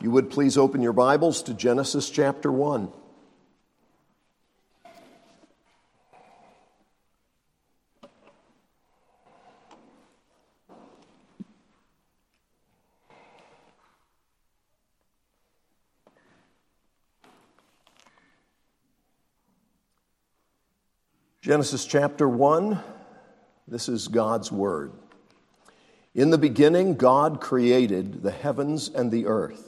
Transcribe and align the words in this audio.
You 0.00 0.12
would 0.12 0.30
please 0.30 0.56
open 0.56 0.80
your 0.80 0.92
Bibles 0.92 1.42
to 1.42 1.54
Genesis 1.54 2.08
chapter 2.08 2.52
1. 2.52 2.92
Genesis 21.40 21.84
chapter 21.84 22.28
1, 22.28 22.80
this 23.66 23.88
is 23.88 24.06
God's 24.06 24.52
Word. 24.52 24.92
In 26.14 26.30
the 26.30 26.38
beginning, 26.38 26.94
God 26.94 27.40
created 27.40 28.22
the 28.22 28.30
heavens 28.30 28.88
and 28.88 29.10
the 29.10 29.26
earth. 29.26 29.67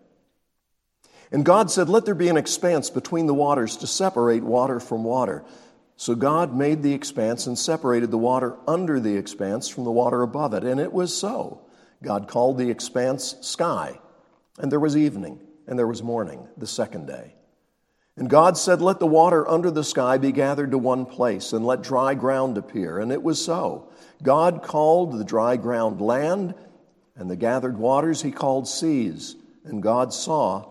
And 1.31 1.45
God 1.45 1.71
said, 1.71 1.89
Let 1.89 2.05
there 2.05 2.15
be 2.15 2.29
an 2.29 2.37
expanse 2.37 2.89
between 2.89 3.25
the 3.25 3.33
waters 3.33 3.77
to 3.77 3.87
separate 3.87 4.43
water 4.43 4.79
from 4.79 5.03
water. 5.03 5.43
So 5.95 6.15
God 6.15 6.55
made 6.55 6.81
the 6.81 6.93
expanse 6.93 7.47
and 7.47 7.57
separated 7.57 8.11
the 8.11 8.17
water 8.17 8.57
under 8.67 8.99
the 8.99 9.15
expanse 9.15 9.69
from 9.69 9.83
the 9.83 9.91
water 9.91 10.23
above 10.23 10.53
it. 10.53 10.63
And 10.63 10.79
it 10.79 10.91
was 10.91 11.15
so. 11.15 11.61
God 12.03 12.27
called 12.27 12.57
the 12.57 12.71
expanse 12.71 13.35
sky, 13.41 13.99
and 14.57 14.71
there 14.71 14.79
was 14.79 14.97
evening 14.97 15.39
and 15.67 15.77
there 15.77 15.87
was 15.87 16.01
morning 16.01 16.47
the 16.57 16.67
second 16.67 17.05
day. 17.05 17.35
And 18.17 18.29
God 18.29 18.57
said, 18.57 18.81
Let 18.81 18.99
the 18.99 19.07
water 19.07 19.47
under 19.47 19.71
the 19.71 19.83
sky 19.83 20.17
be 20.17 20.31
gathered 20.31 20.71
to 20.71 20.77
one 20.77 21.05
place, 21.05 21.53
and 21.53 21.65
let 21.65 21.81
dry 21.81 22.13
ground 22.13 22.57
appear. 22.57 22.99
And 22.99 23.11
it 23.11 23.23
was 23.23 23.43
so. 23.43 23.89
God 24.21 24.63
called 24.63 25.17
the 25.17 25.23
dry 25.23 25.55
ground 25.55 26.01
land, 26.01 26.55
and 27.15 27.29
the 27.29 27.35
gathered 27.35 27.77
waters 27.77 28.21
he 28.21 28.31
called 28.31 28.67
seas. 28.67 29.35
And 29.63 29.81
God 29.81 30.13
saw 30.13 30.70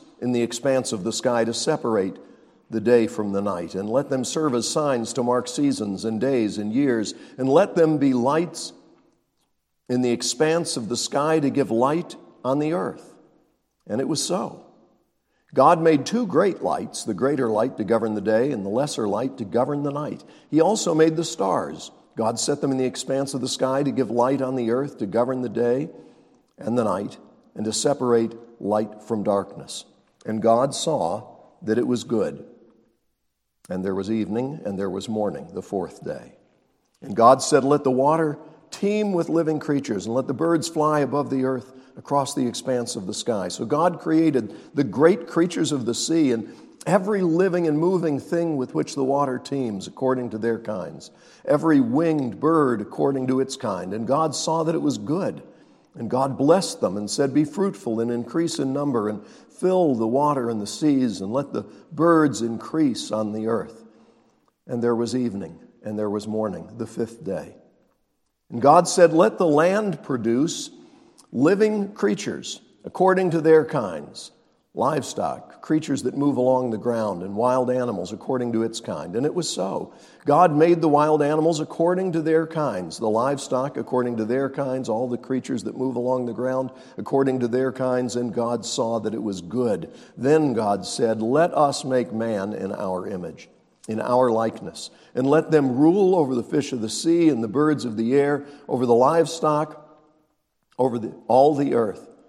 in 0.21 0.31
the 0.31 0.41
expanse 0.41 0.93
of 0.93 1.03
the 1.03 1.11
sky 1.11 1.43
to 1.43 1.53
separate 1.53 2.17
the 2.69 2.79
day 2.79 3.05
from 3.07 3.33
the 3.33 3.41
night, 3.41 3.75
and 3.75 3.89
let 3.89 4.09
them 4.09 4.23
serve 4.23 4.55
as 4.55 4.69
signs 4.69 5.11
to 5.13 5.23
mark 5.23 5.47
seasons 5.47 6.05
and 6.05 6.21
days 6.21 6.57
and 6.57 6.71
years, 6.71 7.13
and 7.37 7.49
let 7.49 7.75
them 7.75 7.97
be 7.97 8.13
lights 8.13 8.71
in 9.89 10.01
the 10.01 10.11
expanse 10.11 10.77
of 10.77 10.87
the 10.87 10.95
sky 10.95 11.39
to 11.39 11.49
give 11.49 11.69
light 11.69 12.15
on 12.45 12.59
the 12.59 12.71
earth. 12.71 13.13
And 13.87 13.99
it 13.99 14.07
was 14.07 14.23
so. 14.23 14.65
God 15.53 15.81
made 15.81 16.05
two 16.05 16.25
great 16.25 16.61
lights, 16.61 17.03
the 17.03 17.13
greater 17.13 17.49
light 17.49 17.75
to 17.75 17.83
govern 17.83 18.15
the 18.15 18.21
day 18.21 18.51
and 18.51 18.65
the 18.65 18.69
lesser 18.69 19.05
light 19.05 19.37
to 19.39 19.43
govern 19.43 19.83
the 19.83 19.91
night. 19.91 20.23
He 20.49 20.61
also 20.61 20.95
made 20.95 21.17
the 21.17 21.25
stars. 21.25 21.91
God 22.15 22.39
set 22.39 22.61
them 22.61 22.71
in 22.71 22.77
the 22.77 22.85
expanse 22.85 23.33
of 23.33 23.41
the 23.41 23.49
sky 23.49 23.83
to 23.83 23.91
give 23.91 24.09
light 24.09 24.41
on 24.41 24.55
the 24.55 24.71
earth, 24.71 24.99
to 24.99 25.05
govern 25.05 25.41
the 25.41 25.49
day 25.49 25.89
and 26.57 26.77
the 26.77 26.85
night, 26.85 27.17
and 27.53 27.65
to 27.65 27.73
separate 27.73 28.33
light 28.61 29.03
from 29.03 29.23
darkness. 29.23 29.83
And 30.25 30.41
God 30.41 30.73
saw 30.73 31.35
that 31.61 31.77
it 31.77 31.87
was 31.87 32.03
good. 32.03 32.45
And 33.69 33.85
there 33.85 33.95
was 33.95 34.11
evening, 34.11 34.61
and 34.65 34.77
there 34.77 34.89
was 34.89 35.07
morning, 35.07 35.49
the 35.53 35.61
fourth 35.61 36.03
day. 36.03 36.33
And 37.01 37.15
God 37.15 37.41
said, 37.41 37.63
Let 37.63 37.83
the 37.83 37.91
water 37.91 38.37
teem 38.69 39.13
with 39.13 39.29
living 39.29 39.59
creatures, 39.59 40.05
and 40.05 40.15
let 40.15 40.27
the 40.27 40.33
birds 40.33 40.67
fly 40.67 40.99
above 40.99 41.29
the 41.29 41.45
earth 41.45 41.73
across 41.97 42.33
the 42.33 42.47
expanse 42.47 42.95
of 42.95 43.05
the 43.05 43.13
sky. 43.13 43.47
So 43.47 43.65
God 43.65 43.99
created 43.99 44.55
the 44.73 44.83
great 44.83 45.27
creatures 45.27 45.71
of 45.71 45.85
the 45.85 45.93
sea 45.93 46.31
and 46.31 46.53
every 46.85 47.21
living 47.21 47.67
and 47.67 47.77
moving 47.77 48.19
thing 48.19 48.57
with 48.57 48.73
which 48.73 48.95
the 48.95 49.03
water 49.03 49.37
teems 49.37 49.87
according 49.87 50.29
to 50.31 50.37
their 50.37 50.57
kinds, 50.57 51.11
every 51.45 51.79
winged 51.79 52.39
bird 52.39 52.81
according 52.81 53.27
to 53.27 53.39
its 53.39 53.55
kind. 53.55 53.93
And 53.93 54.07
God 54.07 54.35
saw 54.35 54.63
that 54.63 54.75
it 54.75 54.81
was 54.81 54.97
good. 54.97 55.43
And 55.95 56.09
God 56.09 56.37
blessed 56.37 56.79
them 56.79 56.95
and 56.95 57.09
said, 57.09 57.33
Be 57.33 57.43
fruitful 57.43 57.99
and 57.99 58.09
increase 58.09 58.59
in 58.59 58.71
number, 58.71 59.09
and 59.09 59.25
fill 59.25 59.95
the 59.95 60.07
water 60.07 60.49
and 60.49 60.61
the 60.61 60.67
seas, 60.67 61.21
and 61.21 61.33
let 61.33 61.51
the 61.51 61.63
birds 61.91 62.41
increase 62.41 63.11
on 63.11 63.33
the 63.33 63.47
earth. 63.47 63.83
And 64.67 64.81
there 64.81 64.95
was 64.95 65.15
evening, 65.15 65.59
and 65.83 65.99
there 65.99 66.09
was 66.09 66.27
morning, 66.27 66.69
the 66.77 66.87
fifth 66.87 67.23
day. 67.23 67.55
And 68.49 68.61
God 68.61 68.87
said, 68.87 69.11
Let 69.11 69.37
the 69.37 69.47
land 69.47 70.01
produce 70.01 70.69
living 71.31 71.93
creatures 71.93 72.61
according 72.83 73.31
to 73.31 73.41
their 73.41 73.65
kinds, 73.65 74.31
livestock, 74.73 75.61
creatures 75.61 76.03
that 76.03 76.15
move 76.15 76.37
along 76.37 76.71
the 76.71 76.77
ground, 76.77 77.23
and 77.23 77.35
wild 77.35 77.69
animals 77.69 78.13
according 78.13 78.53
to 78.53 78.63
its 78.63 78.79
kind. 78.79 79.17
And 79.17 79.25
it 79.25 79.33
was 79.33 79.49
so. 79.49 79.93
God 80.25 80.55
made 80.55 80.79
the 80.79 80.87
wild 80.87 81.21
animals 81.21 81.59
according 81.59 82.13
to 82.13 82.21
their 82.21 82.47
kinds, 82.47 82.97
the 82.97 83.09
livestock 83.09 83.75
according 83.75 84.15
to 84.17 84.25
their 84.25 84.49
kinds, 84.49 84.87
all 84.87 85.09
the 85.09 85.17
creatures 85.17 85.63
that 85.65 85.75
move 85.75 85.97
along 85.97 86.25
the 86.25 86.33
ground 86.33 86.71
according 86.97 87.41
to 87.41 87.49
their 87.49 87.73
kinds, 87.73 88.15
and 88.15 88.33
God 88.33 88.65
saw 88.65 88.99
that 88.99 89.13
it 89.13 89.21
was 89.21 89.41
good. 89.41 89.91
Then 90.15 90.53
God 90.53 90.85
said, 90.85 91.21
Let 91.21 91.53
us 91.53 91.83
make 91.83 92.13
man 92.13 92.53
in 92.53 92.71
our 92.71 93.07
image. 93.07 93.49
In 93.87 93.99
our 93.99 94.29
likeness, 94.29 94.91
and 95.15 95.25
let 95.25 95.49
them 95.49 95.75
rule 95.75 96.15
over 96.15 96.35
the 96.35 96.43
fish 96.43 96.71
of 96.71 96.81
the 96.81 96.89
sea 96.89 97.29
and 97.29 97.43
the 97.43 97.47
birds 97.47 97.83
of 97.83 97.97
the 97.97 98.13
air, 98.13 98.45
over 98.67 98.85
the 98.85 98.93
livestock, 98.93 99.99
over 100.77 100.99
the, 100.99 101.15
all 101.27 101.55
the 101.55 101.73
earth, 101.73 102.10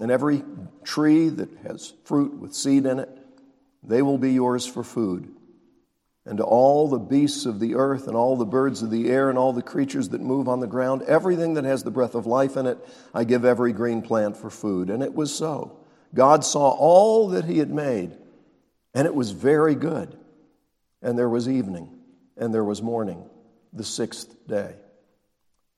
and 0.00 0.10
every 0.10 0.42
tree 0.84 1.28
that 1.28 1.48
has 1.66 1.94
fruit 2.04 2.34
with 2.38 2.54
seed 2.54 2.86
in 2.86 2.98
it, 2.98 3.08
they 3.82 4.02
will 4.02 4.18
be 4.18 4.32
yours 4.32 4.66
for 4.66 4.82
food. 4.82 5.32
And 6.26 6.38
to 6.38 6.44
all 6.44 6.88
the 6.88 6.98
beasts 6.98 7.46
of 7.46 7.60
the 7.60 7.76
earth, 7.76 8.08
and 8.08 8.16
all 8.16 8.36
the 8.36 8.44
birds 8.44 8.82
of 8.82 8.90
the 8.90 9.08
air, 9.08 9.30
and 9.30 9.38
all 9.38 9.52
the 9.52 9.62
creatures 9.62 10.08
that 10.08 10.20
move 10.20 10.48
on 10.48 10.58
the 10.58 10.66
ground, 10.66 11.02
everything 11.02 11.54
that 11.54 11.64
has 11.64 11.84
the 11.84 11.90
breath 11.90 12.16
of 12.16 12.26
life 12.26 12.56
in 12.56 12.66
it, 12.66 12.78
I 13.14 13.22
give 13.22 13.44
every 13.44 13.72
green 13.72 14.02
plant 14.02 14.36
for 14.36 14.50
food. 14.50 14.90
And 14.90 15.04
it 15.04 15.14
was 15.14 15.32
so. 15.32 15.78
God 16.12 16.44
saw 16.44 16.70
all 16.70 17.28
that 17.28 17.44
He 17.44 17.58
had 17.58 17.70
made, 17.70 18.16
and 18.92 19.06
it 19.06 19.14
was 19.14 19.30
very 19.30 19.76
good. 19.76 20.18
And 21.00 21.16
there 21.16 21.28
was 21.28 21.48
evening, 21.48 21.96
and 22.36 22.52
there 22.52 22.64
was 22.64 22.82
morning, 22.82 23.30
the 23.72 23.84
sixth 23.84 24.34
day. 24.48 24.74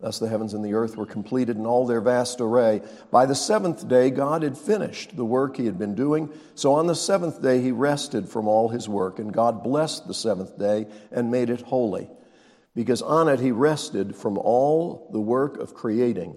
Thus 0.00 0.20
the 0.20 0.28
heavens 0.28 0.54
and 0.54 0.64
the 0.64 0.74
earth 0.74 0.96
were 0.96 1.06
completed 1.06 1.56
in 1.56 1.66
all 1.66 1.84
their 1.84 2.00
vast 2.00 2.40
array. 2.40 2.82
By 3.10 3.26
the 3.26 3.34
seventh 3.34 3.88
day, 3.88 4.10
God 4.10 4.44
had 4.44 4.56
finished 4.56 5.16
the 5.16 5.24
work 5.24 5.56
he 5.56 5.66
had 5.66 5.76
been 5.76 5.96
doing. 5.96 6.30
So 6.54 6.74
on 6.74 6.86
the 6.86 6.94
seventh 6.94 7.42
day, 7.42 7.60
he 7.60 7.72
rested 7.72 8.28
from 8.28 8.46
all 8.46 8.68
his 8.68 8.88
work. 8.88 9.18
And 9.18 9.32
God 9.32 9.64
blessed 9.64 10.06
the 10.06 10.14
seventh 10.14 10.56
day 10.56 10.86
and 11.10 11.32
made 11.32 11.50
it 11.50 11.62
holy, 11.62 12.08
because 12.76 13.02
on 13.02 13.28
it 13.28 13.40
he 13.40 13.50
rested 13.50 14.14
from 14.14 14.38
all 14.38 15.08
the 15.12 15.20
work 15.20 15.58
of 15.58 15.74
creating 15.74 16.36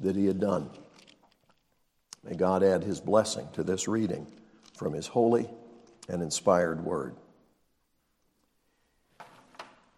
that 0.00 0.16
he 0.16 0.24
had 0.24 0.40
done. 0.40 0.70
May 2.24 2.36
God 2.36 2.62
add 2.62 2.84
his 2.84 3.02
blessing 3.02 3.46
to 3.52 3.62
this 3.62 3.86
reading 3.86 4.26
from 4.78 4.94
his 4.94 5.08
holy 5.08 5.50
and 6.08 6.22
inspired 6.22 6.82
word. 6.82 7.16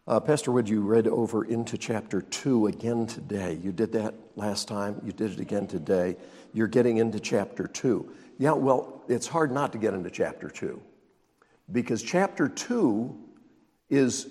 Uh, 0.08 0.20
Pastor 0.20 0.52
Wood, 0.52 0.68
you 0.68 0.82
read 0.82 1.08
over 1.08 1.44
into 1.44 1.76
chapter 1.76 2.22
2 2.22 2.68
again 2.68 3.08
today. 3.08 3.58
You 3.60 3.72
did 3.72 3.90
that 3.92 4.14
last 4.36 4.68
time, 4.68 5.00
you 5.04 5.10
did 5.10 5.32
it 5.32 5.40
again 5.40 5.66
today. 5.66 6.16
You're 6.52 6.68
getting 6.68 6.98
into 6.98 7.18
chapter 7.18 7.66
2. 7.66 8.08
Yeah, 8.38 8.52
well, 8.52 9.02
it's 9.08 9.26
hard 9.26 9.50
not 9.50 9.72
to 9.72 9.78
get 9.78 9.94
into 9.94 10.08
chapter 10.10 10.48
2 10.48 10.80
because 11.72 12.04
chapter 12.04 12.48
2 12.48 13.18
is 13.90 14.28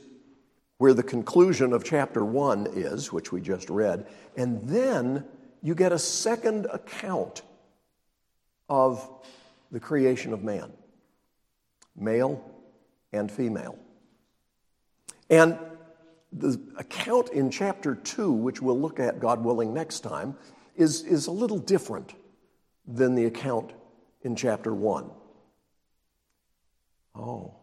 where 0.77 0.93
the 0.93 1.03
conclusion 1.03 1.73
of 1.73 1.83
chapter 1.83 2.23
1 2.23 2.67
is, 2.67 3.11
which 3.11 3.33
we 3.33 3.41
just 3.41 3.69
read, 3.69 4.07
and 4.37 4.65
then 4.65 5.25
you 5.61 5.75
get 5.75 5.91
a 5.91 5.99
second 5.99 6.67
account 6.71 7.41
of 8.69 9.09
the 9.71 9.79
creation 9.79 10.31
of 10.31 10.41
man 10.41 10.71
male 11.97 12.41
and 13.11 13.29
female. 13.29 13.77
And 15.29 15.57
the 16.31 16.59
account 16.77 17.29
in 17.29 17.49
chapter 17.49 17.95
2, 17.95 18.31
which 18.31 18.61
we'll 18.61 18.79
look 18.79 18.99
at, 18.99 19.19
God 19.19 19.43
willing, 19.43 19.73
next 19.73 20.01
time, 20.01 20.35
is, 20.75 21.01
is 21.03 21.27
a 21.27 21.31
little 21.31 21.57
different 21.57 22.13
than 22.87 23.15
the 23.15 23.25
account 23.25 23.71
in 24.21 24.35
chapter 24.35 24.73
1. 24.73 25.09
Oh, 27.15 27.55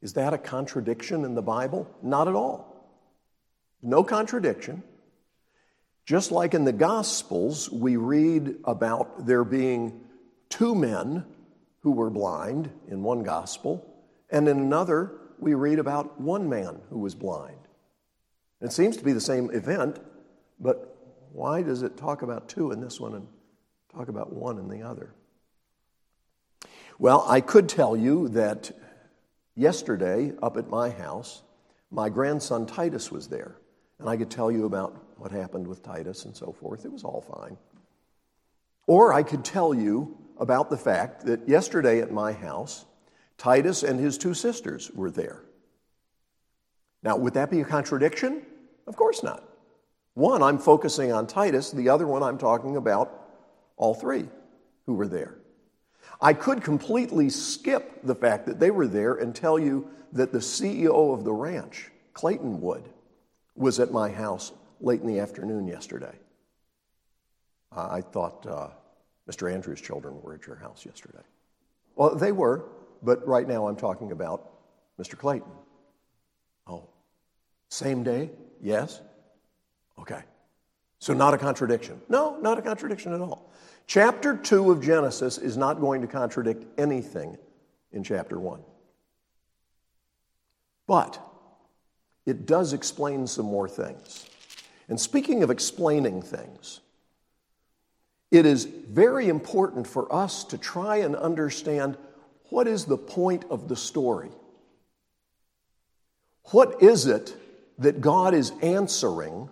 is 0.00 0.12
that 0.14 0.32
a 0.32 0.38
contradiction 0.38 1.24
in 1.24 1.34
the 1.34 1.42
Bible? 1.42 1.90
Not 2.02 2.28
at 2.28 2.34
all. 2.34 2.88
No 3.82 4.04
contradiction. 4.04 4.82
Just 6.06 6.30
like 6.30 6.54
in 6.54 6.64
the 6.64 6.72
Gospels, 6.72 7.70
we 7.70 7.96
read 7.96 8.56
about 8.64 9.26
there 9.26 9.44
being 9.44 10.00
two 10.48 10.74
men 10.74 11.24
who 11.80 11.92
were 11.92 12.10
blind 12.10 12.70
in 12.88 13.02
one 13.02 13.22
Gospel, 13.22 13.86
and 14.30 14.46
in 14.48 14.58
another, 14.58 15.12
we 15.38 15.54
read 15.54 15.78
about 15.78 16.20
one 16.20 16.48
man 16.48 16.80
who 16.90 16.98
was 16.98 17.14
blind. 17.14 17.58
It 18.60 18.72
seems 18.72 18.96
to 18.96 19.04
be 19.04 19.12
the 19.12 19.20
same 19.20 19.50
event, 19.50 19.98
but 20.58 20.96
why 21.32 21.62
does 21.62 21.82
it 21.82 21.96
talk 21.96 22.22
about 22.22 22.48
two 22.48 22.70
in 22.70 22.80
this 22.80 23.00
one 23.00 23.14
and 23.14 23.26
talk 23.92 24.08
about 24.08 24.32
one 24.32 24.58
in 24.58 24.68
the 24.68 24.82
other? 24.82 25.14
Well, 26.98 27.24
I 27.28 27.40
could 27.40 27.68
tell 27.68 27.96
you 27.96 28.28
that 28.30 28.70
yesterday 29.56 30.32
up 30.42 30.56
at 30.56 30.70
my 30.70 30.90
house, 30.90 31.42
my 31.90 32.08
grandson 32.08 32.66
Titus 32.66 33.10
was 33.10 33.28
there, 33.28 33.56
and 33.98 34.08
I 34.08 34.16
could 34.16 34.30
tell 34.30 34.50
you 34.50 34.64
about 34.64 35.18
what 35.18 35.30
happened 35.30 35.66
with 35.66 35.82
Titus 35.82 36.24
and 36.24 36.36
so 36.36 36.52
forth. 36.52 36.84
It 36.84 36.92
was 36.92 37.04
all 37.04 37.20
fine. 37.20 37.56
Or 38.86 39.12
I 39.12 39.22
could 39.22 39.44
tell 39.44 39.74
you 39.74 40.16
about 40.38 40.70
the 40.70 40.76
fact 40.76 41.26
that 41.26 41.48
yesterday 41.48 42.00
at 42.00 42.12
my 42.12 42.32
house, 42.32 42.84
Titus 43.38 43.82
and 43.82 43.98
his 43.98 44.18
two 44.18 44.34
sisters 44.34 44.90
were 44.94 45.10
there. 45.10 45.42
Now, 47.02 47.16
would 47.16 47.34
that 47.34 47.50
be 47.50 47.60
a 47.60 47.64
contradiction? 47.64 48.42
Of 48.86 48.96
course 48.96 49.22
not. 49.22 49.42
One, 50.14 50.42
I'm 50.42 50.58
focusing 50.58 51.12
on 51.12 51.26
Titus, 51.26 51.70
the 51.70 51.88
other 51.88 52.06
one, 52.06 52.22
I'm 52.22 52.38
talking 52.38 52.76
about 52.76 53.20
all 53.76 53.94
three 53.94 54.28
who 54.86 54.94
were 54.94 55.08
there. 55.08 55.36
I 56.20 56.32
could 56.32 56.62
completely 56.62 57.28
skip 57.30 58.00
the 58.02 58.14
fact 58.14 58.46
that 58.46 58.60
they 58.60 58.70
were 58.70 58.86
there 58.86 59.14
and 59.14 59.34
tell 59.34 59.58
you 59.58 59.88
that 60.12 60.32
the 60.32 60.38
CEO 60.38 61.12
of 61.12 61.24
the 61.24 61.32
ranch, 61.32 61.90
Clayton 62.12 62.60
Wood, 62.60 62.88
was 63.56 63.80
at 63.80 63.92
my 63.92 64.10
house 64.10 64.52
late 64.80 65.00
in 65.00 65.06
the 65.06 65.18
afternoon 65.18 65.66
yesterday. 65.66 66.14
I 67.72 68.02
thought 68.02 68.46
uh, 68.46 68.68
Mr. 69.28 69.52
Andrews' 69.52 69.80
children 69.80 70.20
were 70.22 70.34
at 70.34 70.46
your 70.46 70.56
house 70.56 70.86
yesterday. 70.86 71.24
Well, 71.96 72.14
they 72.14 72.32
were, 72.32 72.64
but 73.04 73.26
right 73.26 73.46
now 73.46 73.68
I'm 73.68 73.76
talking 73.76 74.12
about 74.12 74.50
Mr. 74.98 75.16
Clayton. 75.18 75.50
Oh, 76.66 76.88
same 77.68 78.02
day? 78.02 78.30
Yes? 78.62 79.00
Okay. 79.98 80.22
So, 80.98 81.12
not 81.12 81.34
a 81.34 81.38
contradiction. 81.38 82.00
No, 82.08 82.38
not 82.40 82.58
a 82.58 82.62
contradiction 82.62 83.12
at 83.12 83.20
all. 83.20 83.52
Chapter 83.86 84.36
2 84.36 84.70
of 84.70 84.82
Genesis 84.82 85.36
is 85.36 85.56
not 85.56 85.80
going 85.80 86.00
to 86.00 86.06
contradict 86.06 86.64
anything 86.78 87.36
in 87.92 88.02
chapter 88.02 88.38
1. 88.38 88.60
But 90.86 91.20
it 92.24 92.46
does 92.46 92.72
explain 92.72 93.26
some 93.26 93.46
more 93.46 93.68
things. 93.68 94.26
And 94.88 94.98
speaking 94.98 95.42
of 95.42 95.50
explaining 95.50 96.22
things, 96.22 96.80
it 98.30 98.46
is 98.46 98.64
very 98.64 99.28
important 99.28 99.86
for 99.86 100.12
us 100.12 100.44
to 100.44 100.58
try 100.58 100.96
and 100.96 101.14
understand 101.14 101.96
what 102.50 102.68
is 102.68 102.84
the 102.84 102.98
point 102.98 103.44
of 103.50 103.68
the 103.68 103.76
story. 103.76 104.30
What 106.50 106.82
is 106.82 107.06
it 107.06 107.34
that 107.78 108.00
God 108.00 108.34
is 108.34 108.52
answering 108.62 109.48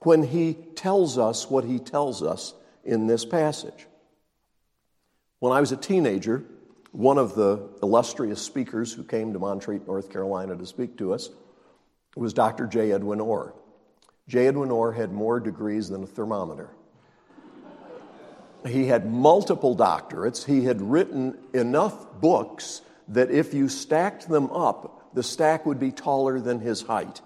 when 0.00 0.22
He 0.22 0.54
tells 0.54 1.18
us 1.18 1.50
what 1.50 1.64
He 1.64 1.78
tells 1.78 2.22
us 2.22 2.54
in 2.84 3.06
this 3.06 3.24
passage? 3.24 3.86
When 5.38 5.52
I 5.52 5.60
was 5.60 5.72
a 5.72 5.76
teenager, 5.76 6.44
one 6.92 7.18
of 7.18 7.34
the 7.34 7.68
illustrious 7.82 8.40
speakers 8.40 8.92
who 8.92 9.02
came 9.02 9.32
to 9.32 9.38
Montreat, 9.38 9.86
North 9.86 10.10
Carolina 10.10 10.56
to 10.56 10.66
speak 10.66 10.96
to 10.98 11.12
us 11.12 11.30
was 12.14 12.32
Dr. 12.32 12.66
J. 12.66 12.92
Edwin 12.92 13.20
Orr. 13.20 13.54
J. 14.28 14.48
Edwin 14.48 14.70
Orr 14.70 14.92
had 14.92 15.12
more 15.12 15.38
degrees 15.38 15.88
than 15.88 16.02
a 16.02 16.06
thermometer. 16.06 16.70
He 18.66 18.86
had 18.86 19.10
multiple 19.10 19.76
doctorates. 19.76 20.44
He 20.44 20.64
had 20.64 20.80
written 20.80 21.38
enough 21.52 22.20
books 22.20 22.82
that 23.08 23.30
if 23.30 23.54
you 23.54 23.68
stacked 23.68 24.28
them 24.28 24.50
up, 24.50 25.14
the 25.14 25.22
stack 25.22 25.64
would 25.66 25.78
be 25.78 25.92
taller 25.92 26.40
than 26.40 26.60
his 26.60 26.82
height. 26.82 27.20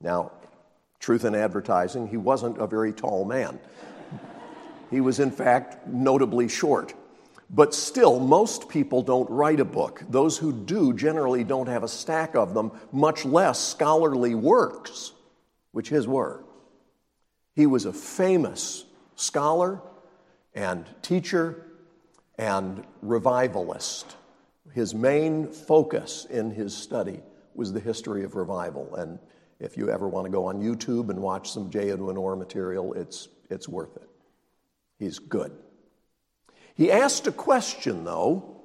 Now, 0.00 0.32
truth 0.98 1.24
in 1.24 1.34
advertising, 1.34 2.08
he 2.08 2.16
wasn't 2.16 2.58
a 2.58 2.66
very 2.66 2.92
tall 2.92 3.24
man. 3.24 3.58
He 4.90 5.00
was, 5.00 5.20
in 5.20 5.30
fact, 5.30 5.86
notably 5.86 6.48
short. 6.48 6.94
But 7.48 7.74
still, 7.74 8.18
most 8.18 8.68
people 8.68 9.02
don't 9.02 9.30
write 9.30 9.60
a 9.60 9.64
book. 9.64 10.02
Those 10.08 10.38
who 10.38 10.52
do 10.52 10.92
generally 10.92 11.44
don't 11.44 11.68
have 11.68 11.84
a 11.84 11.88
stack 11.88 12.34
of 12.34 12.54
them, 12.54 12.72
much 12.92 13.24
less 13.24 13.60
scholarly 13.60 14.34
works, 14.34 15.12
which 15.72 15.88
his 15.88 16.08
were. 16.08 16.42
He 17.54 17.66
was 17.66 17.84
a 17.84 17.92
famous 17.92 18.84
scholar 19.14 19.80
and 20.56 20.86
teacher 21.02 21.62
and 22.38 22.84
revivalist. 23.02 24.16
His 24.72 24.94
main 24.94 25.46
focus 25.52 26.26
in 26.28 26.50
his 26.50 26.74
study 26.74 27.20
was 27.54 27.72
the 27.72 27.80
history 27.80 28.24
of 28.24 28.34
revival. 28.34 28.96
And 28.96 29.18
if 29.60 29.76
you 29.76 29.90
ever 29.90 30.08
want 30.08 30.24
to 30.24 30.32
go 30.32 30.46
on 30.46 30.60
YouTube 30.60 31.10
and 31.10 31.20
watch 31.20 31.52
some 31.52 31.70
J. 31.70 31.90
Edwin 31.90 32.16
Orr 32.16 32.34
material, 32.34 32.94
it's, 32.94 33.28
it's 33.48 33.68
worth 33.68 33.96
it. 33.96 34.08
He's 34.98 35.18
good. 35.18 35.52
He 36.74 36.90
asked 36.90 37.26
a 37.26 37.32
question, 37.32 38.04
though, 38.04 38.60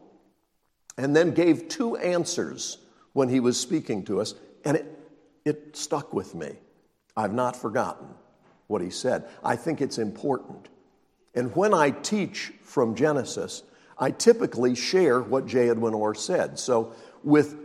and 0.97 1.15
then 1.15 1.31
gave 1.31 1.69
two 1.69 1.95
answers 1.97 2.77
when 3.13 3.29
he 3.29 3.39
was 3.39 3.59
speaking 3.59 4.03
to 4.05 4.19
us, 4.19 4.33
and 4.65 4.77
it, 4.77 4.99
it 5.45 5.77
stuck 5.77 6.13
with 6.13 6.35
me. 6.35 6.53
I've 7.15 7.33
not 7.33 7.55
forgotten 7.55 8.07
what 8.67 8.81
he 8.81 8.89
said. 8.89 9.27
I 9.43 9.55
think 9.55 9.81
it's 9.81 9.97
important. 9.97 10.69
And 11.33 11.55
when 11.55 11.73
I 11.73 11.91
teach 11.91 12.51
from 12.63 12.95
Genesis, 12.95 13.63
I 13.97 14.11
typically 14.11 14.75
share 14.75 15.21
what 15.21 15.45
J. 15.45 15.69
Edwin 15.69 15.93
Orr 15.93 16.15
said. 16.15 16.59
So, 16.59 16.93
with 17.23 17.55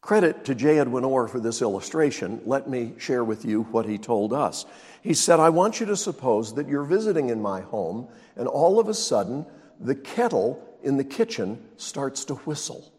credit 0.00 0.44
to 0.44 0.54
J. 0.54 0.78
Edwin 0.78 1.04
Orr 1.04 1.26
for 1.26 1.40
this 1.40 1.62
illustration, 1.62 2.40
let 2.44 2.68
me 2.68 2.92
share 2.98 3.24
with 3.24 3.44
you 3.44 3.62
what 3.64 3.86
he 3.86 3.98
told 3.98 4.32
us. 4.32 4.66
He 5.02 5.14
said, 5.14 5.40
I 5.40 5.48
want 5.48 5.80
you 5.80 5.86
to 5.86 5.96
suppose 5.96 6.54
that 6.54 6.68
you're 6.68 6.84
visiting 6.84 7.30
in 7.30 7.40
my 7.40 7.62
home, 7.62 8.08
and 8.36 8.46
all 8.46 8.78
of 8.78 8.88
a 8.88 8.94
sudden, 8.94 9.46
the 9.80 9.94
kettle 9.94 10.62
in 10.82 10.96
the 10.96 11.04
kitchen 11.04 11.64
starts 11.76 12.24
to 12.26 12.34
whistle. 12.34 12.92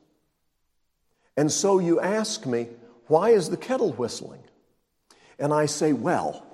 And 1.37 1.51
so 1.51 1.79
you 1.79 1.99
ask 1.99 2.45
me, 2.45 2.67
why 3.05 3.29
is 3.29 3.49
the 3.49 3.57
kettle 3.57 3.93
whistling? 3.93 4.43
And 5.37 5.53
I 5.53 5.67
say, 5.67 5.93
well, 5.93 6.46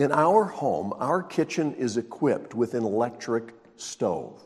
in 0.00 0.12
our 0.12 0.44
home, 0.44 0.94
our 0.98 1.22
kitchen 1.22 1.74
is 1.74 1.98
equipped 1.98 2.54
with 2.54 2.72
an 2.72 2.84
electric 2.84 3.52
stove. 3.76 4.42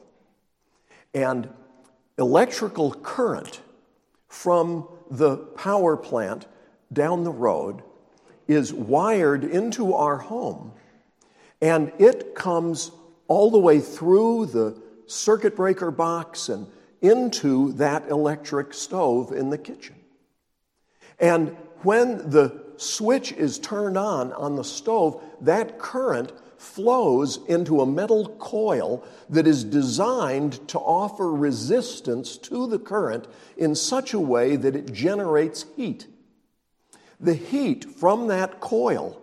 And 1.14 1.48
electrical 2.18 2.92
current 2.92 3.60
from 4.26 4.88
the 5.10 5.36
power 5.36 5.96
plant 5.96 6.46
down 6.92 7.22
the 7.22 7.30
road 7.30 7.82
is 8.48 8.72
wired 8.72 9.44
into 9.44 9.94
our 9.94 10.16
home. 10.16 10.72
And 11.60 11.92
it 11.98 12.34
comes 12.34 12.90
all 13.28 13.52
the 13.52 13.58
way 13.58 13.78
through 13.78 14.46
the 14.46 14.76
circuit 15.06 15.54
breaker 15.54 15.92
box 15.92 16.48
and 16.48 16.66
into 17.00 17.72
that 17.74 18.08
electric 18.08 18.74
stove 18.74 19.30
in 19.30 19.50
the 19.50 19.58
kitchen. 19.58 19.94
And 21.20 21.56
when 21.82 22.30
the 22.30 22.63
switch 22.76 23.32
is 23.32 23.58
turned 23.58 23.96
on 23.96 24.32
on 24.32 24.56
the 24.56 24.64
stove, 24.64 25.22
that 25.40 25.78
current 25.78 26.32
flows 26.56 27.38
into 27.48 27.80
a 27.80 27.86
metal 27.86 28.28
coil 28.38 29.04
that 29.28 29.46
is 29.46 29.64
designed 29.64 30.66
to 30.68 30.78
offer 30.78 31.30
resistance 31.30 32.36
to 32.38 32.66
the 32.66 32.78
current 32.78 33.26
in 33.56 33.74
such 33.74 34.14
a 34.14 34.20
way 34.20 34.56
that 34.56 34.74
it 34.74 34.92
generates 34.92 35.66
heat. 35.76 36.06
The 37.20 37.34
heat 37.34 37.84
from 37.84 38.28
that 38.28 38.60
coil 38.60 39.20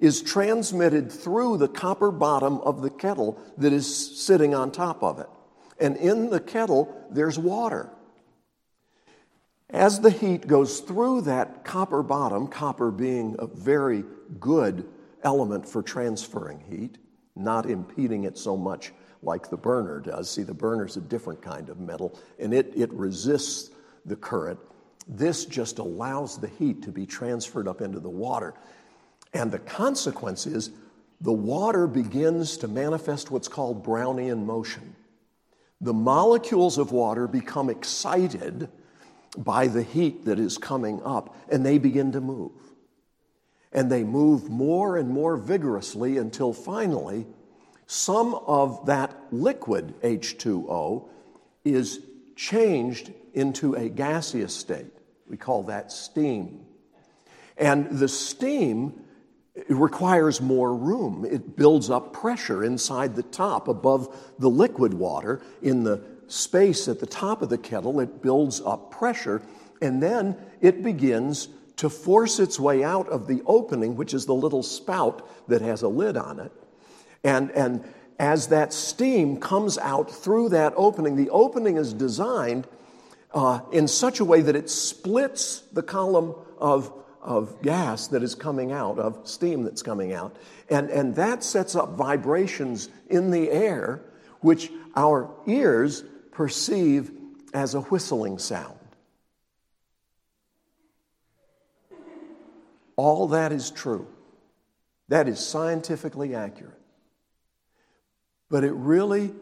is 0.00 0.22
transmitted 0.22 1.10
through 1.10 1.56
the 1.58 1.68
copper 1.68 2.10
bottom 2.10 2.58
of 2.58 2.82
the 2.82 2.90
kettle 2.90 3.40
that 3.58 3.72
is 3.72 4.18
sitting 4.20 4.54
on 4.54 4.70
top 4.70 5.02
of 5.02 5.18
it. 5.18 5.28
And 5.80 5.96
in 5.96 6.30
the 6.30 6.40
kettle, 6.40 6.94
there's 7.10 7.38
water. 7.38 7.90
As 9.74 9.98
the 9.98 10.10
heat 10.10 10.46
goes 10.46 10.78
through 10.78 11.22
that 11.22 11.64
copper 11.64 12.04
bottom, 12.04 12.46
copper 12.46 12.92
being 12.92 13.34
a 13.40 13.48
very 13.48 14.04
good 14.38 14.88
element 15.24 15.68
for 15.68 15.82
transferring 15.82 16.60
heat, 16.60 16.96
not 17.34 17.68
impeding 17.68 18.22
it 18.22 18.38
so 18.38 18.56
much 18.56 18.92
like 19.20 19.50
the 19.50 19.56
burner 19.56 19.98
does. 19.98 20.30
See, 20.30 20.44
the 20.44 20.54
burner's 20.54 20.96
a 20.96 21.00
different 21.00 21.42
kind 21.42 21.68
of 21.70 21.80
metal, 21.80 22.16
and 22.38 22.54
it, 22.54 22.72
it 22.76 22.92
resists 22.92 23.72
the 24.06 24.14
current. 24.14 24.60
This 25.08 25.44
just 25.44 25.80
allows 25.80 26.38
the 26.38 26.46
heat 26.46 26.80
to 26.82 26.92
be 26.92 27.04
transferred 27.04 27.66
up 27.66 27.80
into 27.80 27.98
the 27.98 28.08
water. 28.08 28.54
And 29.32 29.50
the 29.50 29.58
consequence 29.58 30.46
is 30.46 30.70
the 31.20 31.32
water 31.32 31.88
begins 31.88 32.58
to 32.58 32.68
manifest 32.68 33.32
what's 33.32 33.48
called 33.48 33.84
Brownian 33.84 34.44
motion. 34.44 34.94
The 35.80 35.92
molecules 35.92 36.78
of 36.78 36.92
water 36.92 37.26
become 37.26 37.68
excited 37.68 38.68
by 39.36 39.66
the 39.66 39.82
heat 39.82 40.24
that 40.24 40.38
is 40.38 40.58
coming 40.58 41.02
up, 41.04 41.36
and 41.50 41.64
they 41.64 41.78
begin 41.78 42.12
to 42.12 42.20
move. 42.20 42.52
And 43.72 43.90
they 43.90 44.04
move 44.04 44.48
more 44.48 44.96
and 44.96 45.10
more 45.10 45.36
vigorously 45.36 46.18
until 46.18 46.52
finally, 46.52 47.26
some 47.86 48.34
of 48.34 48.86
that 48.86 49.14
liquid 49.30 49.94
H2O 50.02 51.08
is 51.64 52.00
changed 52.36 53.12
into 53.32 53.74
a 53.74 53.88
gaseous 53.88 54.54
state. 54.54 54.92
We 55.28 55.36
call 55.36 55.64
that 55.64 55.90
steam. 55.90 56.64
And 57.56 57.90
the 57.98 58.08
steam 58.08 59.04
requires 59.68 60.40
more 60.40 60.74
room. 60.74 61.24
It 61.24 61.56
builds 61.56 61.90
up 61.90 62.12
pressure 62.12 62.64
inside 62.64 63.14
the 63.14 63.22
top 63.22 63.68
above 63.68 64.34
the 64.38 64.48
liquid 64.48 64.94
water 64.94 65.42
in 65.62 65.84
the 65.84 66.02
space 66.28 66.88
at 66.88 67.00
the 67.00 67.06
top 67.06 67.42
of 67.42 67.48
the 67.48 67.58
kettle, 67.58 68.00
it 68.00 68.22
builds 68.22 68.60
up 68.60 68.90
pressure, 68.90 69.42
and 69.80 70.02
then 70.02 70.36
it 70.60 70.82
begins 70.82 71.48
to 71.76 71.90
force 71.90 72.38
its 72.38 72.58
way 72.60 72.84
out 72.84 73.08
of 73.08 73.26
the 73.26 73.42
opening, 73.46 73.96
which 73.96 74.14
is 74.14 74.26
the 74.26 74.34
little 74.34 74.62
spout 74.62 75.48
that 75.48 75.60
has 75.60 75.82
a 75.82 75.88
lid 75.88 76.16
on 76.16 76.38
it. 76.38 76.52
And, 77.24 77.50
and 77.50 77.84
as 78.18 78.48
that 78.48 78.72
steam 78.72 79.38
comes 79.38 79.76
out 79.78 80.10
through 80.10 80.50
that 80.50 80.72
opening, 80.76 81.16
the 81.16 81.30
opening 81.30 81.76
is 81.76 81.92
designed 81.92 82.66
uh, 83.32 83.60
in 83.72 83.88
such 83.88 84.20
a 84.20 84.24
way 84.24 84.40
that 84.40 84.54
it 84.54 84.70
splits 84.70 85.60
the 85.72 85.82
column 85.82 86.34
of, 86.58 86.92
of 87.20 87.60
gas 87.62 88.06
that 88.08 88.22
is 88.22 88.34
coming 88.36 88.70
out, 88.70 88.98
of 88.98 89.26
steam 89.28 89.64
that's 89.64 89.82
coming 89.82 90.12
out. 90.12 90.36
And, 90.70 90.88
and 90.90 91.16
that 91.16 91.42
sets 91.42 91.74
up 91.74 91.90
vibrations 91.94 92.88
in 93.08 93.32
the 93.32 93.50
air, 93.50 94.02
which 94.40 94.70
our 94.94 95.34
ears 95.46 96.04
perceive 96.34 97.10
as 97.54 97.74
a 97.74 97.80
whistling 97.80 98.38
sound. 98.38 98.78
All 102.96 103.28
that 103.28 103.52
is 103.52 103.70
true. 103.70 104.06
That 105.08 105.28
is 105.28 105.38
scientifically 105.40 106.34
accurate. 106.34 106.80
But 108.50 108.64
it 108.64 108.72
really 108.72 109.34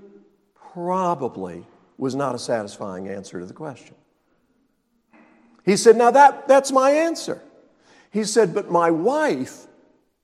probably 0.73 1.67
was 1.99 2.15
not 2.15 2.35
a 2.35 2.39
satisfying 2.39 3.09
answer 3.09 3.41
to 3.41 3.47
the 3.47 3.53
question. 3.53 3.95
He 5.65 5.77
said, 5.77 5.97
Now 5.97 6.11
that, 6.11 6.49
that's 6.49 6.73
my 6.73 6.91
answer. 6.91 7.41
He 8.11 8.25
said, 8.25 8.55
But 8.55 8.71
my 8.71 8.91
wife 8.91 9.67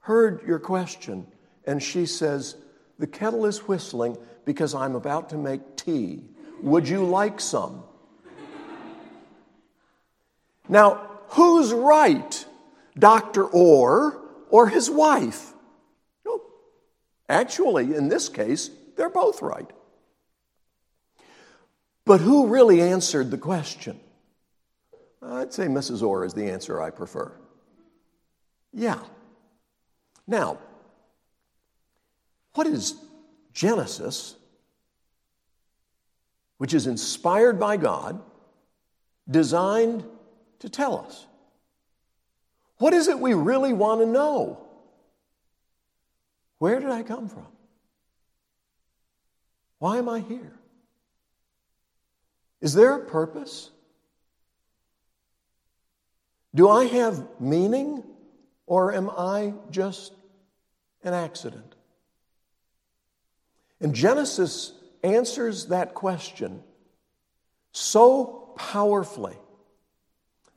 heard 0.01 0.47
your 0.47 0.59
question, 0.59 1.27
and 1.65 1.83
she 1.83 2.07
says, 2.07 2.57
The 2.99 3.07
kettle 3.07 3.47
is 3.47 3.69
whistling 3.69 4.17
because 4.45 4.75
I'm 4.75 4.95
about 4.95 5.29
to 5.31 5.37
make 5.37 5.77
tea. 5.77 6.25
Would 6.63 6.89
you 6.89 7.05
like 7.05 7.41
some? 7.41 7.85
Now, 10.69 11.09
who's 11.29 11.73
right, 11.73 12.47
Dr. 12.99 13.45
Orr 13.45 14.21
or 14.51 14.69
his 14.69 14.91
wife? 14.91 15.53
No. 16.27 16.43
Actually, 17.29 17.95
in 17.95 18.09
this 18.09 18.29
case, 18.29 18.71
they're 18.97 19.09
both 19.09 19.41
right. 19.41 19.71
But 22.05 22.21
who 22.21 22.47
really 22.47 22.81
answered 22.81 23.31
the 23.31 23.39
question? 23.39 24.01
I'd 25.23 25.53
say 25.53 25.67
Mrs. 25.67 26.03
Orr 26.03 26.25
is 26.25 26.35
the 26.35 26.51
answer 26.51 26.81
I 26.81 26.91
prefer. 26.91 27.33
Yeah. 28.73 29.01
Now, 30.27 30.59
what 32.55 32.67
is 32.67 32.95
Genesis 33.53 34.37
which 36.59 36.75
is 36.75 36.87
inspired 36.87 37.59
by 37.59 37.77
God, 37.77 38.21
designed 39.31 40.05
to 40.59 40.69
tell 40.69 40.99
us. 40.99 41.27
What 42.79 42.93
is 42.93 43.09
it 43.09 43.19
we 43.19 43.35
really 43.35 43.73
want 43.73 44.01
to 44.01 44.07
know? 44.07 44.65
Where 46.59 46.79
did 46.81 46.91
I 46.91 47.03
come 47.03 47.29
from? 47.29 47.47
Why 49.79 49.99
am 49.99 50.09
I 50.09 50.21
here? 50.21 50.53
Is 52.61 52.75
there 52.75 52.95
a 52.95 53.05
purpose? 53.05 53.71
Do 56.55 56.69
I 56.69 56.85
have 56.87 57.25
meaning 57.39 58.03
or 58.67 58.93
am 58.93 59.11
I 59.11 59.55
just 59.71 60.13
an 61.05 61.15
accident? 61.15 61.77
In 63.81 63.95
Genesis 63.95 64.73
answers 65.03 65.67
that 65.67 65.95
question 65.95 66.63
so 67.73 68.53
powerfully 68.57 69.37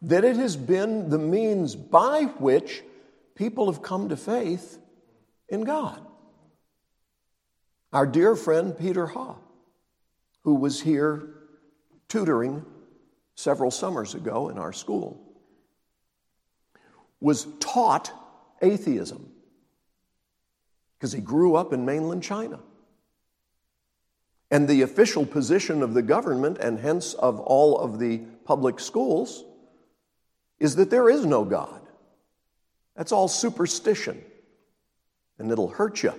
that 0.03 0.23
it 0.23 0.35
has 0.35 0.57
been 0.57 1.09
the 1.09 1.19
means 1.19 1.75
by 1.75 2.23
which 2.39 2.83
people 3.35 3.71
have 3.71 3.81
come 3.81 4.09
to 4.09 4.17
faith 4.17 4.79
in 5.47 5.61
God. 5.61 6.03
Our 7.93 8.07
dear 8.07 8.35
friend 8.35 8.77
Peter 8.77 9.05
Ha, 9.05 9.35
who 10.43 10.55
was 10.55 10.81
here 10.81 11.29
tutoring 12.07 12.65
several 13.35 13.69
summers 13.69 14.15
ago 14.15 14.49
in 14.49 14.57
our 14.57 14.73
school, 14.73 15.21
was 17.19 17.47
taught 17.59 18.11
atheism 18.61 19.31
because 20.97 21.11
he 21.11 21.21
grew 21.21 21.55
up 21.55 21.73
in 21.73 21.85
mainland 21.85 22.23
China. 22.23 22.59
And 24.51 24.67
the 24.67 24.81
official 24.81 25.25
position 25.25 25.81
of 25.81 25.93
the 25.93 26.01
government, 26.01 26.57
and 26.57 26.77
hence 26.77 27.13
of 27.13 27.39
all 27.39 27.79
of 27.79 27.99
the 27.99 28.17
public 28.43 28.81
schools, 28.81 29.45
is 30.59 30.75
that 30.75 30.89
there 30.89 31.09
is 31.09 31.25
no 31.25 31.45
God. 31.45 31.81
That's 32.97 33.13
all 33.13 33.29
superstition. 33.29 34.21
And 35.39 35.49
it'll 35.49 35.69
hurt 35.69 36.03
you 36.03 36.13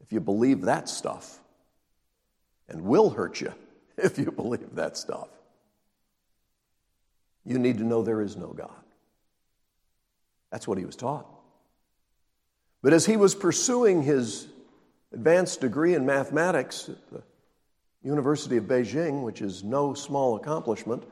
if 0.00 0.12
you 0.12 0.20
believe 0.20 0.62
that 0.62 0.88
stuff, 0.88 1.40
and 2.68 2.82
will 2.82 3.10
hurt 3.10 3.40
you 3.40 3.52
if 3.98 4.16
you 4.16 4.30
believe 4.30 4.76
that 4.76 4.96
stuff. 4.96 5.28
You 7.44 7.58
need 7.58 7.78
to 7.78 7.84
know 7.84 8.02
there 8.02 8.22
is 8.22 8.36
no 8.36 8.48
God. 8.48 8.70
That's 10.52 10.68
what 10.68 10.78
he 10.78 10.84
was 10.84 10.96
taught. 10.96 11.26
But 12.80 12.92
as 12.92 13.06
he 13.06 13.16
was 13.16 13.34
pursuing 13.34 14.02
his 14.02 14.46
advanced 15.12 15.60
degree 15.60 15.94
in 15.94 16.06
mathematics 16.06 16.88
at 16.88 17.10
the 17.10 17.22
University 18.02 18.56
of 18.56 18.64
Beijing, 18.64 19.22
which 19.22 19.42
is 19.42 19.62
no 19.62 19.94
small 19.94 20.36
accomplishment 20.36 21.04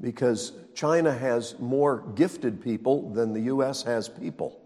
because 0.00 0.52
China 0.74 1.12
has 1.12 1.58
more 1.58 2.04
gifted 2.14 2.62
people 2.62 3.10
than 3.10 3.32
the 3.32 3.42
U.S. 3.42 3.82
has 3.82 4.08
people. 4.08 4.60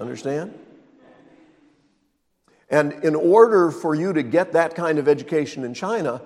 Understand? 0.00 0.58
And 2.70 2.92
in 3.04 3.14
order 3.14 3.70
for 3.70 3.94
you 3.94 4.12
to 4.12 4.22
get 4.22 4.52
that 4.52 4.74
kind 4.74 4.98
of 4.98 5.08
education 5.08 5.64
in 5.64 5.74
China, 5.74 6.22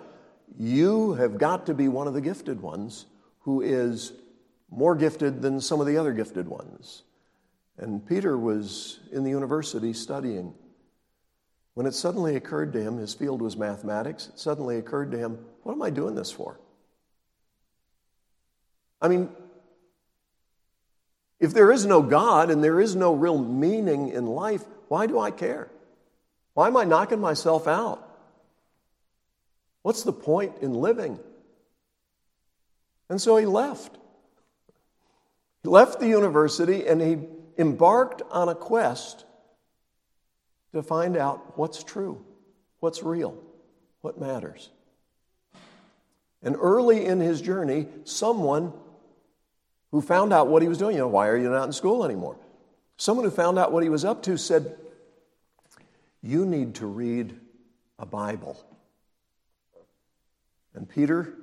you 0.57 1.15
have 1.15 1.37
got 1.39 1.67
to 1.67 1.75
be 1.75 1.89
one 1.89 2.07
of 2.07 2.15
the 2.15 2.21
gifted 2.21 2.61
ones 2.61 3.07
who 3.41 3.61
is 3.61 4.13
more 4.71 4.95
gifted 4.95 5.43
than 5.43 5.61
some 5.61 5.81
of 5.81 5.87
the 5.87 5.97
other 5.97 6.13
gifted 6.13 6.49
ones. 6.49 7.03
And 7.77 8.07
Peter 8.07 8.37
was 8.39 9.01
in 9.13 9.25
the 9.25 9.31
university 9.31 9.93
studying 9.93 10.55
when 11.79 11.87
it 11.87 11.95
suddenly 11.95 12.35
occurred 12.35 12.73
to 12.73 12.83
him, 12.83 12.97
his 12.97 13.15
field 13.15 13.41
was 13.41 13.57
mathematics, 13.57 14.31
it 14.31 14.41
suddenly 14.41 14.79
occurred 14.79 15.13
to 15.13 15.17
him, 15.17 15.39
what 15.63 15.75
am 15.75 15.81
I 15.81 15.91
doing 15.91 16.17
this 16.17 16.29
for? 16.29 16.59
I 19.01 19.07
mean, 19.07 19.29
if 21.39 21.55
there 21.55 21.71
is 21.71 21.87
no 21.87 22.03
God 22.03 22.51
and 22.51 22.65
there 22.65 22.81
is 22.81 22.97
no 22.97 23.15
real 23.15 23.39
meaning 23.39 24.09
in 24.09 24.27
life, 24.27 24.65
Why 24.89 25.07
do 25.07 25.21
I 25.21 25.31
care? 25.31 25.71
Why 26.55 26.67
am 26.67 26.77
I 26.77 26.83
knocking 26.83 27.21
myself 27.21 27.69
out? 27.69 28.05
What's 29.83 30.03
the 30.03 30.13
point 30.13 30.55
in 30.61 30.75
living? 30.75 31.21
And 33.09 33.21
so 33.21 33.37
he 33.37 33.47
left. 33.47 33.97
He 35.63 35.69
left 35.69 36.01
the 36.01 36.09
university 36.09 36.89
and 36.89 37.01
he 37.01 37.19
embarked 37.57 38.23
on 38.33 38.49
a 38.49 38.57
quest 38.57 39.27
to 40.79 40.83
find 40.83 41.17
out 41.17 41.59
what's 41.59 41.83
true, 41.83 42.25
what's 42.81 43.03
real, 43.03 43.37
what 44.01 44.19
matters. 44.19 44.71
And 46.43 46.57
early 46.59 47.05
in 47.05 47.21
his 47.21 47.41
journey, 47.41 47.89
someone 48.05 48.73
who 49.91 50.01
found 50.01 50.33
out 50.33 50.49
what 50.49 50.63
he 50.63 50.69
was 50.69 50.79
doing, 50.79 50.95
you 50.95 51.03
know, 51.03 51.09
why 51.09 51.29
are 51.29 51.37
you 51.37 51.51
not 51.51 51.65
in 51.65 51.73
school 51.73 52.05
anymore? 52.05 52.37
Someone 52.97 53.25
who 53.25 53.31
found 53.31 53.59
out 53.59 53.73
what 53.73 53.83
he 53.83 53.89
was 53.89 54.05
up 54.05 54.23
to 54.25 54.37
said, 54.37 54.77
You 56.23 56.47
need 56.47 56.77
to 56.77 56.87
read 56.87 57.39
a 57.99 58.07
Bible. 58.07 58.57
And 60.75 60.89
Peter, 60.89 61.35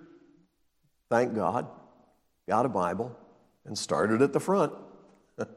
thank 1.10 1.36
God, 1.36 1.68
got 2.48 2.66
a 2.66 2.70
Bible 2.70 3.18
and 3.66 3.78
started 3.78 4.22
at 4.22 4.32
the 4.32 4.40
front. 4.40 4.72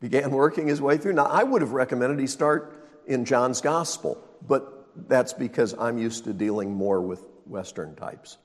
Began 0.00 0.30
working 0.30 0.66
his 0.66 0.80
way 0.80 0.96
through. 0.96 1.12
Now, 1.12 1.26
I 1.26 1.44
would 1.44 1.62
have 1.62 1.72
recommended 1.72 2.18
he 2.18 2.26
start 2.26 2.79
in 3.06 3.24
John's 3.24 3.60
Gospel, 3.60 4.22
but 4.46 4.88
that's 5.08 5.32
because 5.32 5.74
I'm 5.78 5.98
used 5.98 6.24
to 6.24 6.32
dealing 6.32 6.72
more 6.72 7.00
with 7.00 7.22
Western 7.46 7.94
types. 7.94 8.38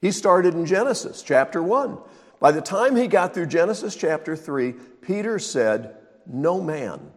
He 0.00 0.12
started 0.12 0.54
in 0.54 0.66
Genesis 0.66 1.22
chapter 1.22 1.62
1. 1.62 1.98
By 2.40 2.52
the 2.52 2.60
time 2.60 2.94
he 2.94 3.08
got 3.08 3.34
through 3.34 3.46
Genesis 3.46 3.96
chapter 3.96 4.36
3, 4.36 4.72
Peter 5.02 5.38
said, 5.38 5.96
No 6.26 6.60
man 6.60 7.10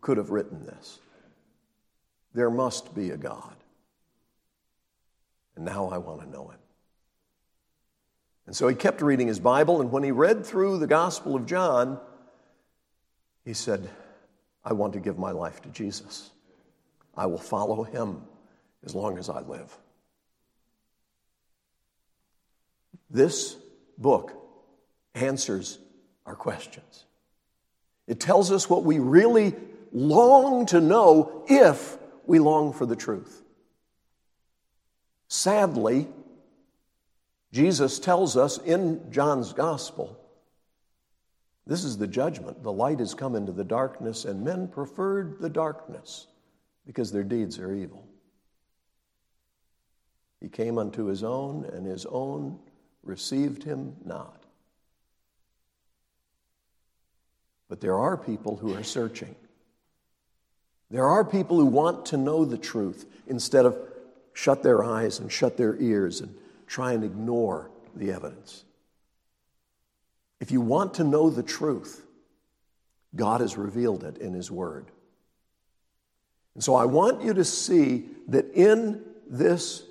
could 0.00 0.18
have 0.18 0.30
written 0.30 0.64
this. 0.64 0.98
There 2.34 2.50
must 2.50 2.94
be 2.94 3.10
a 3.10 3.16
God. 3.16 3.56
And 5.56 5.64
now 5.64 5.88
I 5.88 5.96
want 5.98 6.20
to 6.20 6.28
know 6.28 6.48
him. 6.48 6.58
And 8.46 8.54
so 8.54 8.68
he 8.68 8.74
kept 8.74 9.00
reading 9.00 9.26
his 9.26 9.40
Bible, 9.40 9.80
and 9.80 9.90
when 9.90 10.02
he 10.02 10.12
read 10.12 10.44
through 10.44 10.78
the 10.78 10.86
Gospel 10.86 11.34
of 11.34 11.46
John, 11.46 11.98
he 13.44 13.54
said, 13.54 13.88
I 14.66 14.72
want 14.72 14.94
to 14.94 15.00
give 15.00 15.16
my 15.16 15.30
life 15.30 15.62
to 15.62 15.68
Jesus. 15.68 16.32
I 17.16 17.26
will 17.26 17.38
follow 17.38 17.84
him 17.84 18.22
as 18.84 18.96
long 18.96 19.16
as 19.16 19.30
I 19.30 19.40
live. 19.40 19.74
This 23.08 23.56
book 23.96 24.32
answers 25.14 25.78
our 26.26 26.34
questions. 26.34 27.04
It 28.08 28.18
tells 28.18 28.50
us 28.50 28.68
what 28.68 28.82
we 28.82 28.98
really 28.98 29.54
long 29.92 30.66
to 30.66 30.80
know 30.80 31.44
if 31.48 31.96
we 32.26 32.40
long 32.40 32.72
for 32.72 32.86
the 32.86 32.96
truth. 32.96 33.44
Sadly, 35.28 36.08
Jesus 37.52 38.00
tells 38.00 38.36
us 38.36 38.58
in 38.58 39.12
John's 39.12 39.52
gospel 39.52 40.20
this 41.66 41.82
is 41.82 41.98
the 41.98 42.06
judgment. 42.06 42.62
The 42.62 42.72
light 42.72 43.00
has 43.00 43.14
come 43.14 43.34
into 43.34 43.52
the 43.52 43.64
darkness, 43.64 44.24
and 44.24 44.44
men 44.44 44.68
preferred 44.68 45.40
the 45.40 45.50
darkness 45.50 46.28
because 46.86 47.10
their 47.10 47.24
deeds 47.24 47.58
are 47.58 47.74
evil. 47.74 48.06
He 50.40 50.48
came 50.48 50.78
unto 50.78 51.06
his 51.06 51.24
own, 51.24 51.64
and 51.64 51.84
his 51.84 52.06
own 52.06 52.60
received 53.02 53.64
him 53.64 53.96
not. 54.04 54.44
But 57.68 57.80
there 57.80 57.98
are 57.98 58.16
people 58.16 58.56
who 58.56 58.74
are 58.74 58.84
searching. 58.84 59.34
There 60.90 61.08
are 61.08 61.24
people 61.24 61.56
who 61.56 61.66
want 61.66 62.06
to 62.06 62.16
know 62.16 62.44
the 62.44 62.58
truth 62.58 63.06
instead 63.26 63.66
of 63.66 63.76
shut 64.34 64.62
their 64.62 64.84
eyes 64.84 65.18
and 65.18 65.32
shut 65.32 65.56
their 65.56 65.74
ears 65.80 66.20
and 66.20 66.32
try 66.68 66.92
and 66.92 67.02
ignore 67.02 67.70
the 67.96 68.12
evidence. 68.12 68.64
If 70.40 70.50
you 70.50 70.60
want 70.60 70.94
to 70.94 71.04
know 71.04 71.30
the 71.30 71.42
truth, 71.42 72.04
God 73.14 73.40
has 73.40 73.56
revealed 73.56 74.04
it 74.04 74.18
in 74.18 74.34
His 74.34 74.50
Word. 74.50 74.90
And 76.54 76.62
so 76.62 76.74
I 76.74 76.84
want 76.84 77.22
you 77.22 77.34
to 77.34 77.44
see 77.44 78.06
that 78.28 78.46
in 78.54 79.02
this 79.28 79.82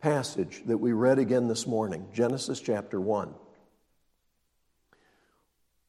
passage 0.00 0.62
that 0.66 0.78
we 0.78 0.92
read 0.92 1.18
again 1.18 1.48
this 1.48 1.66
morning, 1.66 2.06
Genesis 2.12 2.60
chapter 2.60 3.00
1, 3.00 3.34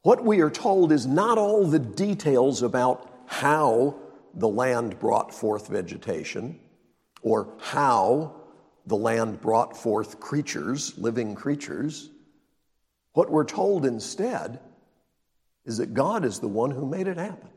what 0.01 0.23
we 0.23 0.41
are 0.41 0.51
told 0.51 0.91
is 0.91 1.05
not 1.05 1.37
all 1.37 1.65
the 1.65 1.79
details 1.79 2.61
about 2.61 3.11
how 3.25 3.95
the 4.35 4.47
land 4.47 4.99
brought 4.99 5.33
forth 5.33 5.67
vegetation 5.67 6.59
or 7.21 7.47
how 7.59 8.35
the 8.85 8.95
land 8.95 9.41
brought 9.41 9.75
forth 9.75 10.19
creatures, 10.19 10.95
living 10.97 11.33
creatures. 11.33 12.11
What 13.15 13.31
we're 13.31 13.45
told 13.45 13.85
instead 13.85 14.59
is 15.63 15.77
that 15.77 15.93
God 15.93 16.25
is 16.25 16.39
the 16.39 16.49
one 16.49 16.69
who 16.69 16.85
made 16.85 17.07
it 17.07 17.15
happen. 17.15 17.49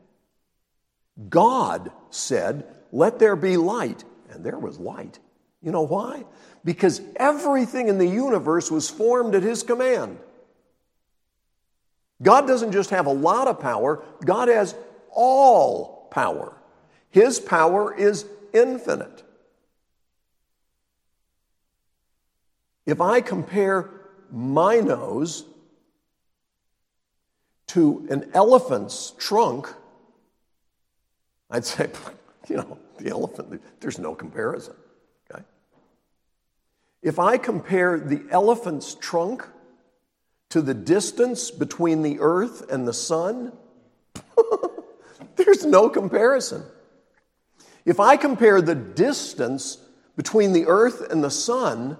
God 1.27 1.91
said, 2.09 2.65
Let 2.93 3.19
there 3.19 3.35
be 3.35 3.57
light, 3.57 4.05
and 4.29 4.43
there 4.43 4.57
was 4.57 4.79
light. 4.79 5.19
You 5.61 5.73
know 5.73 5.81
why? 5.81 6.23
Because 6.63 7.01
everything 7.17 7.89
in 7.89 7.97
the 7.97 8.07
universe 8.07 8.71
was 8.71 8.89
formed 8.89 9.35
at 9.35 9.43
His 9.43 9.61
command. 9.61 10.17
God 12.21 12.47
doesn't 12.47 12.71
just 12.71 12.91
have 12.91 13.05
a 13.05 13.13
lot 13.13 13.49
of 13.49 13.59
power, 13.59 14.01
God 14.23 14.47
has 14.47 14.75
all 15.11 16.07
power. 16.09 16.55
His 17.09 17.37
power 17.37 17.93
is 17.93 18.25
infinite. 18.53 19.23
If 22.85 23.01
I 23.01 23.19
compare 23.19 23.98
my 24.31 24.79
nose 24.79 25.45
to 27.67 28.07
an 28.09 28.29
elephant's 28.33 29.13
trunk, 29.17 29.71
I'd 31.51 31.65
say, 31.65 31.89
you 32.49 32.57
know, 32.57 32.77
the 32.97 33.09
elephant, 33.09 33.61
there's 33.79 33.99
no 33.99 34.15
comparison. 34.15 34.73
Okay? 35.31 35.43
If 37.01 37.19
I 37.19 37.37
compare 37.37 37.99
the 37.99 38.23
elephant's 38.31 38.95
trunk 38.95 39.47
to 40.49 40.61
the 40.61 40.73
distance 40.73 41.51
between 41.51 42.01
the 42.01 42.17
earth 42.19 42.71
and 42.71 42.87
the 42.87 42.93
sun, 42.93 43.53
there's 45.35 45.65
no 45.65 45.89
comparison. 45.89 46.63
If 47.85 47.99
I 47.99 48.17
compare 48.17 48.61
the 48.61 48.75
distance 48.75 49.77
between 50.15 50.53
the 50.53 50.65
earth 50.65 51.11
and 51.11 51.23
the 51.23 51.31
sun 51.31 51.97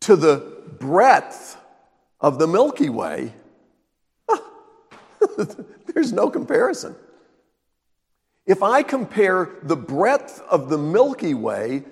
to 0.00 0.16
the 0.16 0.60
breadth 0.78 1.56
of 2.20 2.38
the 2.38 2.46
Milky 2.46 2.88
Way, 2.88 3.32
there's 5.94 6.12
no 6.12 6.30
comparison. 6.30 6.94
If 8.46 8.62
I 8.62 8.82
compare 8.82 9.50
the 9.62 9.76
breadth 9.76 10.42
of 10.50 10.68
the 10.68 10.78
Milky 10.78 11.34
Way 11.34 11.84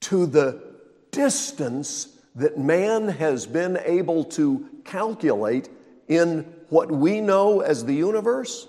to 0.00 0.26
the 0.26 0.62
distance 1.10 2.08
that 2.34 2.58
man 2.58 3.08
has 3.08 3.46
been 3.46 3.78
able 3.84 4.24
to 4.24 4.68
calculate 4.84 5.68
in 6.08 6.52
what 6.68 6.90
we 6.90 7.20
know 7.20 7.60
as 7.60 7.84
the 7.84 7.94
universe, 7.94 8.68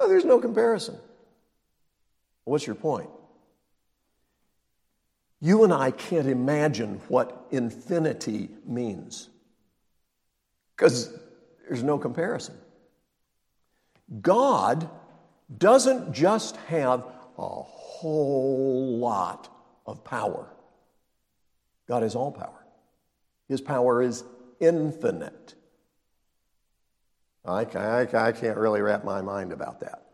oh, 0.00 0.08
there's 0.08 0.24
no 0.24 0.40
comparison. 0.40 0.96
What's 2.44 2.66
your 2.66 2.76
point? 2.76 3.08
You 5.40 5.64
and 5.64 5.72
I 5.72 5.90
can't 5.90 6.26
imagine 6.26 7.00
what 7.08 7.46
infinity 7.50 8.48
means 8.66 9.28
because 10.76 11.12
there's 11.66 11.82
no 11.82 11.98
comparison. 11.98 12.56
God 14.20 14.88
doesn't 15.56 16.12
just 16.12 16.56
have 16.68 17.04
a 17.36 17.48
whole 17.48 18.98
lot 18.98 19.48
of 19.86 20.04
power, 20.04 20.48
God 21.86 22.02
is 22.02 22.14
all 22.14 22.32
power. 22.32 22.64
His 23.48 23.60
power 23.60 24.00
is 24.00 24.24
infinite. 24.58 25.54
I, 27.44 27.64
I, 27.64 28.28
I 28.28 28.32
can't 28.32 28.56
really 28.56 28.80
wrap 28.80 29.04
my 29.04 29.20
mind 29.20 29.52
about 29.52 29.80
that. 29.80 30.06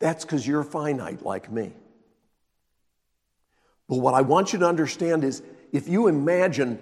That's 0.00 0.24
because 0.24 0.46
you're 0.46 0.64
finite 0.64 1.24
like 1.24 1.52
me. 1.52 1.72
But 3.88 3.96
what 3.96 4.14
I 4.14 4.20
want 4.22 4.52
you 4.52 4.58
to 4.60 4.66
understand 4.66 5.24
is 5.24 5.42
if 5.72 5.88
you 5.88 6.08
imagine 6.08 6.78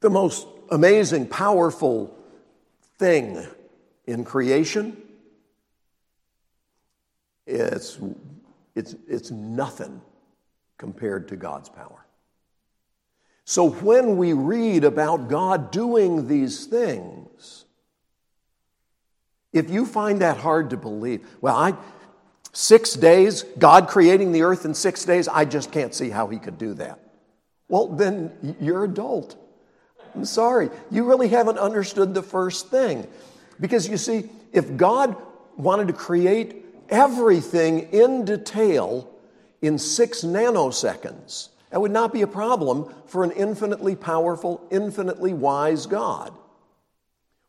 the 0.00 0.10
most 0.10 0.46
amazing, 0.70 1.26
powerful 1.26 2.16
thing 2.98 3.46
in 4.06 4.24
creation, 4.24 4.96
it's, 7.46 7.98
it's, 8.74 8.94
it's 9.08 9.30
nothing 9.30 10.00
compared 10.78 11.28
to 11.28 11.36
God's 11.36 11.68
power. 11.68 12.06
So 13.44 13.68
when 13.70 14.16
we 14.16 14.32
read 14.32 14.84
about 14.84 15.28
God 15.28 15.70
doing 15.70 16.28
these 16.28 16.66
things, 16.66 17.64
If 19.54 19.70
you 19.70 19.86
find 19.86 20.20
that 20.20 20.38
hard 20.38 20.70
to 20.70 20.76
believe, 20.76 21.24
well, 21.40 21.54
I, 21.54 21.74
six 22.54 22.94
days, 22.94 23.44
God 23.58 23.88
creating 23.88 24.32
the 24.32 24.42
earth 24.42 24.64
in 24.64 24.72
six 24.72 25.04
days, 25.04 25.28
I 25.28 25.44
just 25.44 25.70
can't 25.70 25.94
see 25.94 26.08
how 26.08 26.28
he 26.28 26.38
could 26.38 26.56
do 26.56 26.72
that. 26.74 26.98
Well, 27.68 27.88
then 27.88 28.56
you're 28.60 28.84
adult. 28.84 29.36
I'm 30.14 30.24
sorry. 30.24 30.70
You 30.90 31.04
really 31.04 31.28
haven't 31.28 31.58
understood 31.58 32.14
the 32.14 32.22
first 32.22 32.70
thing. 32.70 33.06
Because 33.60 33.88
you 33.88 33.96
see, 33.96 34.30
if 34.52 34.76
God 34.76 35.16
wanted 35.56 35.88
to 35.88 35.92
create 35.92 36.64
everything 36.88 37.92
in 37.92 38.24
detail 38.24 39.10
in 39.60 39.78
six 39.78 40.22
nanoseconds, 40.22 41.48
that 41.70 41.80
would 41.80 41.90
not 41.90 42.12
be 42.12 42.22
a 42.22 42.26
problem 42.26 42.94
for 43.06 43.24
an 43.24 43.32
infinitely 43.32 43.96
powerful, 43.96 44.64
infinitely 44.70 45.32
wise 45.32 45.86
God. 45.86 46.32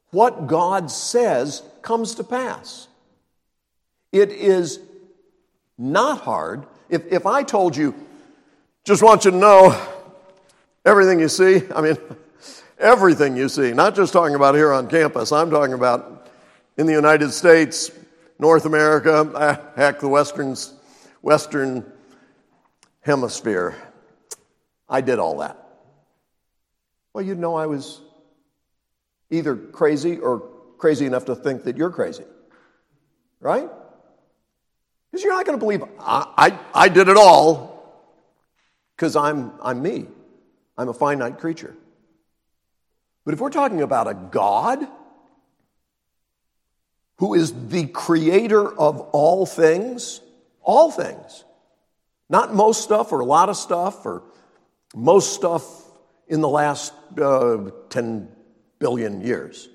What 0.10 0.48
God 0.48 0.90
says 0.90 1.62
comes 1.82 2.16
to 2.16 2.24
pass. 2.24 2.88
It 4.12 4.32
is 4.32 4.80
not 5.78 6.22
hard. 6.22 6.66
If, 6.90 7.12
if 7.12 7.26
I 7.26 7.44
told 7.44 7.76
you, 7.76 7.94
just 8.84 9.02
want 9.02 9.26
you 9.26 9.32
to 9.32 9.38
know 9.38 9.80
everything 10.86 11.20
you 11.20 11.30
see, 11.30 11.62
I 11.76 11.82
mean, 11.82 11.98
everything 12.80 13.36
you 13.36 13.50
see, 13.50 13.74
not 13.74 13.96
just 13.96 14.14
talking 14.14 14.36
about 14.36 14.56
here 14.56 14.72
on 14.72 14.88
campus, 14.88 15.32
I'm 15.32 15.50
talking 15.50 15.74
about 15.74 16.30
in 16.78 16.86
the 16.86 16.94
United 16.94 17.32
States, 17.32 17.92
North 18.38 18.66
America, 18.66 19.32
ah, 19.36 19.60
heck, 19.76 20.00
the 20.00 20.08
Western, 20.08 20.56
Western 21.22 21.86
Hemisphere. 23.02 23.76
I 24.88 25.02
did 25.02 25.20
all 25.20 25.40
that. 25.40 25.58
Well, 27.14 27.24
you'd 27.24 27.40
know 27.40 27.56
I 27.56 27.66
was 27.66 28.02
either 29.30 29.56
crazy 29.56 30.18
or 30.18 30.50
crazy 30.78 31.06
enough 31.06 31.26
to 31.26 31.36
think 31.36 31.64
that 31.64 31.78
you're 31.78 31.90
crazy. 31.90 32.26
Right? 33.40 33.70
Because 35.16 35.24
you're 35.24 35.34
not 35.34 35.46
going 35.46 35.58
to 35.58 35.66
believe 35.66 35.82
I, 35.98 36.28
I, 36.38 36.60
I 36.74 36.90
did 36.90 37.08
it 37.08 37.16
all 37.16 38.12
because 38.98 39.16
I'm, 39.16 39.54
I'm 39.62 39.82
me. 39.82 40.08
I'm 40.78 40.90
a 40.90 40.94
finite 40.94 41.40
creature. 41.40 41.74
But 43.24 43.34
if 43.34 43.40
we're 43.40 43.50
talking 43.50 43.82
about 43.82 44.10
a 44.10 44.14
God 44.14 44.86
who 47.20 47.34
is 47.34 47.54
the 47.70 47.88
creator 47.88 48.70
of 48.78 49.00
all 49.14 49.46
things, 49.46 50.20
all 50.62 50.92
things, 50.92 51.46
not 52.28 52.54
most 52.54 52.84
stuff 52.84 53.14
or 53.14 53.22
a 53.22 53.26
lot 53.26 53.48
of 53.48 53.56
stuff 53.56 54.06
or 54.06 54.22
most 54.94 55.34
stuff 55.34 55.64
in 56.28 56.42
the 56.42 56.50
last 56.50 56.92
uh, 57.22 57.70
10 57.88 58.28
billion 58.80 59.22
years. 59.22 59.70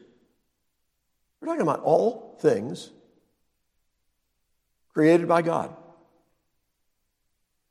We're 1.41 1.49
talking 1.49 1.63
about 1.63 1.81
all 1.81 2.37
things 2.43 2.91
created 5.01 5.27
by 5.27 5.41
God. 5.41 5.75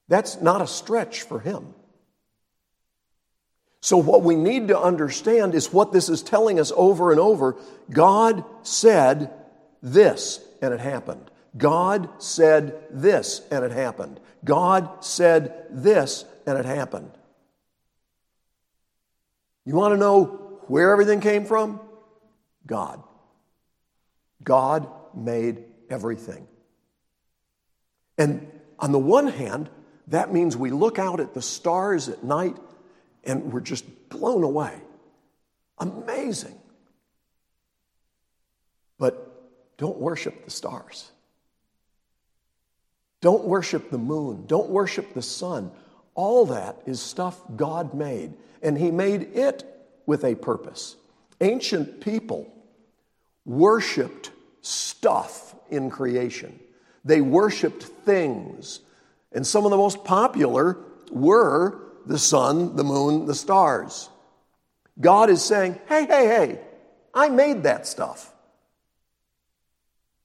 That's 0.08 0.42
not 0.42 0.64
a 0.64 0.68
stretch 0.68 1.22
for 1.22 1.40
him. 1.40 1.76
So, 3.82 3.98
what 3.98 4.24
we 4.24 4.36
need 4.36 4.70
to 4.70 4.80
understand 4.80 5.54
is 5.54 5.72
what 5.72 5.94
this 5.94 6.10
is 6.10 6.24
telling 6.24 6.60
us 6.60 6.72
over 6.76 7.12
and 7.12 7.20
over. 7.20 7.56
God 7.92 8.44
said 8.64 9.32
this, 9.84 10.40
and 10.60 10.74
it 10.74 10.80
happened. 10.80 11.30
God 11.56 12.10
said 12.18 12.82
this, 12.90 13.44
and 13.52 13.64
it 13.64 13.74
happened. 13.74 14.20
God 14.44 15.06
said 15.06 15.68
this, 15.70 16.26
and 16.48 16.58
it 16.58 16.66
happened. 16.66 17.12
You 19.66 19.76
want 19.76 19.94
to 19.94 20.00
know 20.00 20.62
where 20.66 20.92
everything 20.92 21.22
came 21.22 21.46
from? 21.46 21.80
God. 22.66 23.04
God 24.44 24.88
made 25.14 25.64
everything. 25.92 26.48
And 28.20 28.52
on 28.78 28.92
the 28.92 29.00
one 29.00 29.28
hand, 29.28 29.70
that 30.08 30.32
means 30.32 30.56
we 30.56 30.70
look 30.70 31.00
out 31.00 31.20
at 31.20 31.34
the 31.34 31.42
stars 31.42 32.10
at 32.10 32.24
night 32.24 32.58
and 33.24 33.52
we're 33.52 33.62
just 33.62 34.10
blown 34.10 34.44
away. 34.44 34.74
Amazing. 35.80 36.56
But 38.98 39.78
don't 39.78 39.98
worship 39.98 40.46
the 40.46 40.52
stars. 40.52 41.10
Don't 43.22 43.46
worship 43.46 43.90
the 43.90 43.98
moon. 43.98 44.46
Don't 44.46 44.70
worship 44.70 45.14
the 45.14 45.22
sun. 45.22 45.72
All 46.16 46.46
that 46.48 46.82
is 46.86 47.02
stuff 47.02 47.40
God 47.56 47.94
made, 47.94 48.34
and 48.62 48.78
He 48.78 48.92
made 48.92 49.36
it 49.36 49.64
with 50.06 50.26
a 50.26 50.36
purpose. 50.36 50.98
Ancient 51.40 52.02
people 52.02 52.52
worshiped 53.46 54.32
stuff 54.62 55.56
in 55.70 55.90
creation, 55.90 56.60
they 57.04 57.22
worshiped 57.22 57.84
things. 57.84 58.82
And 59.32 59.46
some 59.46 59.66
of 59.66 59.72
the 59.72 59.78
most 59.78 60.04
popular 60.04 60.78
were 61.12 61.80
the 62.06 62.20
sun, 62.20 62.76
the 62.76 62.84
moon, 62.84 63.26
the 63.26 63.36
stars. 63.36 64.10
God 65.00 65.30
is 65.30 65.44
saying, 65.44 65.80
hey, 65.88 66.06
hey, 66.06 66.28
hey, 66.28 66.60
I 67.14 67.30
made 67.30 67.64
that 67.64 67.88
stuff. 67.88 68.34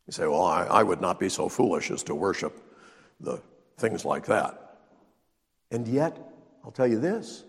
You 0.07 0.13
say, 0.13 0.27
well, 0.27 0.43
I, 0.43 0.65
I 0.65 0.83
would 0.83 1.01
not 1.01 1.19
be 1.19 1.29
so 1.29 1.49
foolish 1.49 1.91
as 1.91 2.03
to 2.05 2.15
worship 2.15 2.61
the 3.21 3.41
things 3.79 4.05
like 4.05 4.27
that. 4.27 4.79
And 5.71 5.89
yet, 5.89 6.17
I'll 6.65 6.73
tell 6.73 6.87
you 6.87 6.99
this 6.99 7.45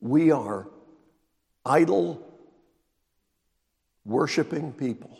we 0.00 0.30
are 0.30 0.68
idol 1.64 2.24
worshiping 4.04 4.72
people. 4.72 5.18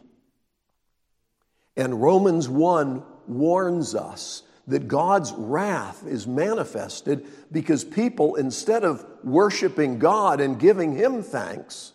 And 1.78 2.02
Romans 2.02 2.48
1 2.48 3.04
warns 3.28 3.94
us 3.94 4.42
that 4.66 4.88
God's 4.88 5.32
wrath 5.32 6.04
is 6.06 6.26
manifested 6.26 7.24
because 7.52 7.84
people, 7.84 8.34
instead 8.34 8.82
of 8.82 9.06
worshiping 9.22 10.00
God 10.00 10.40
and 10.40 10.58
giving 10.58 10.94
Him 10.94 11.22
thanks, 11.22 11.92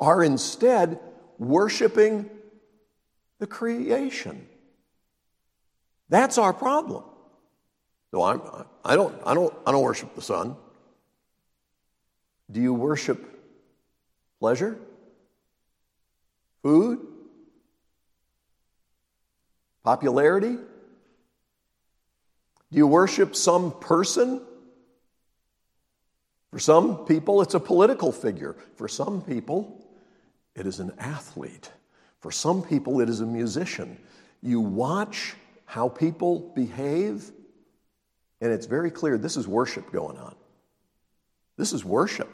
are 0.00 0.22
instead 0.22 0.98
worshiping 1.38 2.28
the 3.38 3.46
creation. 3.46 4.46
That's 6.08 6.36
our 6.36 6.52
problem. 6.52 7.04
So 8.10 8.24
I'm, 8.24 8.42
I, 8.84 8.96
don't, 8.96 9.14
I, 9.24 9.34
don't, 9.34 9.54
I 9.64 9.70
don't 9.70 9.82
worship 9.82 10.16
the 10.16 10.22
sun. 10.22 10.56
Do 12.50 12.60
you 12.60 12.74
worship 12.74 13.24
pleasure? 14.40 14.76
Food? 16.64 17.06
Popularity? 19.88 20.50
Do 20.50 20.66
you 22.72 22.86
worship 22.86 23.34
some 23.34 23.72
person? 23.80 24.42
For 26.50 26.58
some 26.58 27.06
people, 27.06 27.40
it's 27.40 27.54
a 27.54 27.60
political 27.60 28.12
figure. 28.12 28.54
For 28.74 28.86
some 28.86 29.22
people, 29.22 29.82
it 30.54 30.66
is 30.66 30.78
an 30.78 30.92
athlete. 30.98 31.70
For 32.20 32.30
some 32.30 32.60
people, 32.60 33.00
it 33.00 33.08
is 33.08 33.22
a 33.22 33.24
musician. 33.24 33.96
You 34.42 34.60
watch 34.60 35.36
how 35.64 35.88
people 35.88 36.52
behave, 36.54 37.30
and 38.42 38.52
it's 38.52 38.66
very 38.66 38.90
clear 38.90 39.16
this 39.16 39.38
is 39.38 39.48
worship 39.48 39.90
going 39.90 40.18
on. 40.18 40.34
This 41.56 41.72
is 41.72 41.82
worship. 41.82 42.28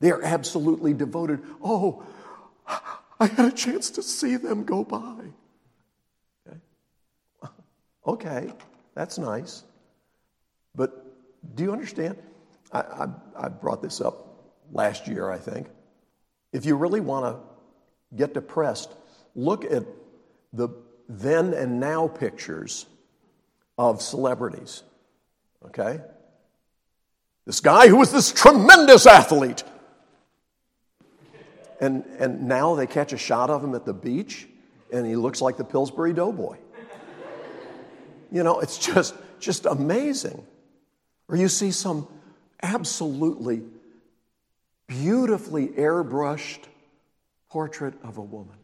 They 0.00 0.10
are 0.10 0.24
absolutely 0.24 0.94
devoted. 0.94 1.44
Oh, 1.62 2.02
I 3.20 3.26
had 3.26 3.46
a 3.46 3.52
chance 3.52 3.88
to 3.90 4.02
see 4.02 4.34
them 4.34 4.64
go 4.64 4.82
by. 4.82 5.26
Okay. 8.06 8.52
That's 8.94 9.18
nice. 9.18 9.64
But 10.74 10.92
do 11.54 11.62
you 11.62 11.72
understand? 11.72 12.16
I, 12.72 12.80
I, 12.80 13.06
I 13.36 13.48
brought 13.48 13.82
this 13.82 14.00
up 14.00 14.54
last 14.72 15.06
year, 15.06 15.30
I 15.30 15.38
think. 15.38 15.68
If 16.52 16.66
you 16.66 16.76
really 16.76 17.00
want 17.00 17.24
to 17.24 18.16
get 18.16 18.34
depressed, 18.34 18.94
look 19.34 19.64
at 19.64 19.84
the 20.52 20.68
then 21.08 21.54
and 21.54 21.80
now 21.80 22.08
pictures 22.08 22.86
of 23.78 24.02
celebrities. 24.02 24.82
Okay? 25.66 26.00
This 27.46 27.60
guy 27.60 27.88
who 27.88 27.96
was 27.96 28.12
this 28.12 28.32
tremendous 28.32 29.06
athlete. 29.06 29.64
And, 31.80 32.04
and 32.18 32.46
now 32.46 32.74
they 32.76 32.86
catch 32.86 33.12
a 33.12 33.18
shot 33.18 33.50
of 33.50 33.64
him 33.64 33.74
at 33.74 33.84
the 33.84 33.92
beach, 33.92 34.46
and 34.92 35.04
he 35.04 35.16
looks 35.16 35.40
like 35.40 35.56
the 35.56 35.64
Pillsbury 35.64 36.12
Doughboy. 36.12 36.56
You 38.32 38.42
know, 38.42 38.60
it's 38.60 38.78
just, 38.78 39.14
just 39.38 39.66
amazing. 39.66 40.42
Or 41.28 41.36
you 41.36 41.48
see 41.48 41.70
some 41.70 42.08
absolutely 42.62 43.62
beautifully 44.86 45.68
airbrushed 45.68 46.60
portrait 47.50 47.94
of 48.02 48.16
a 48.16 48.22
woman. 48.22 48.56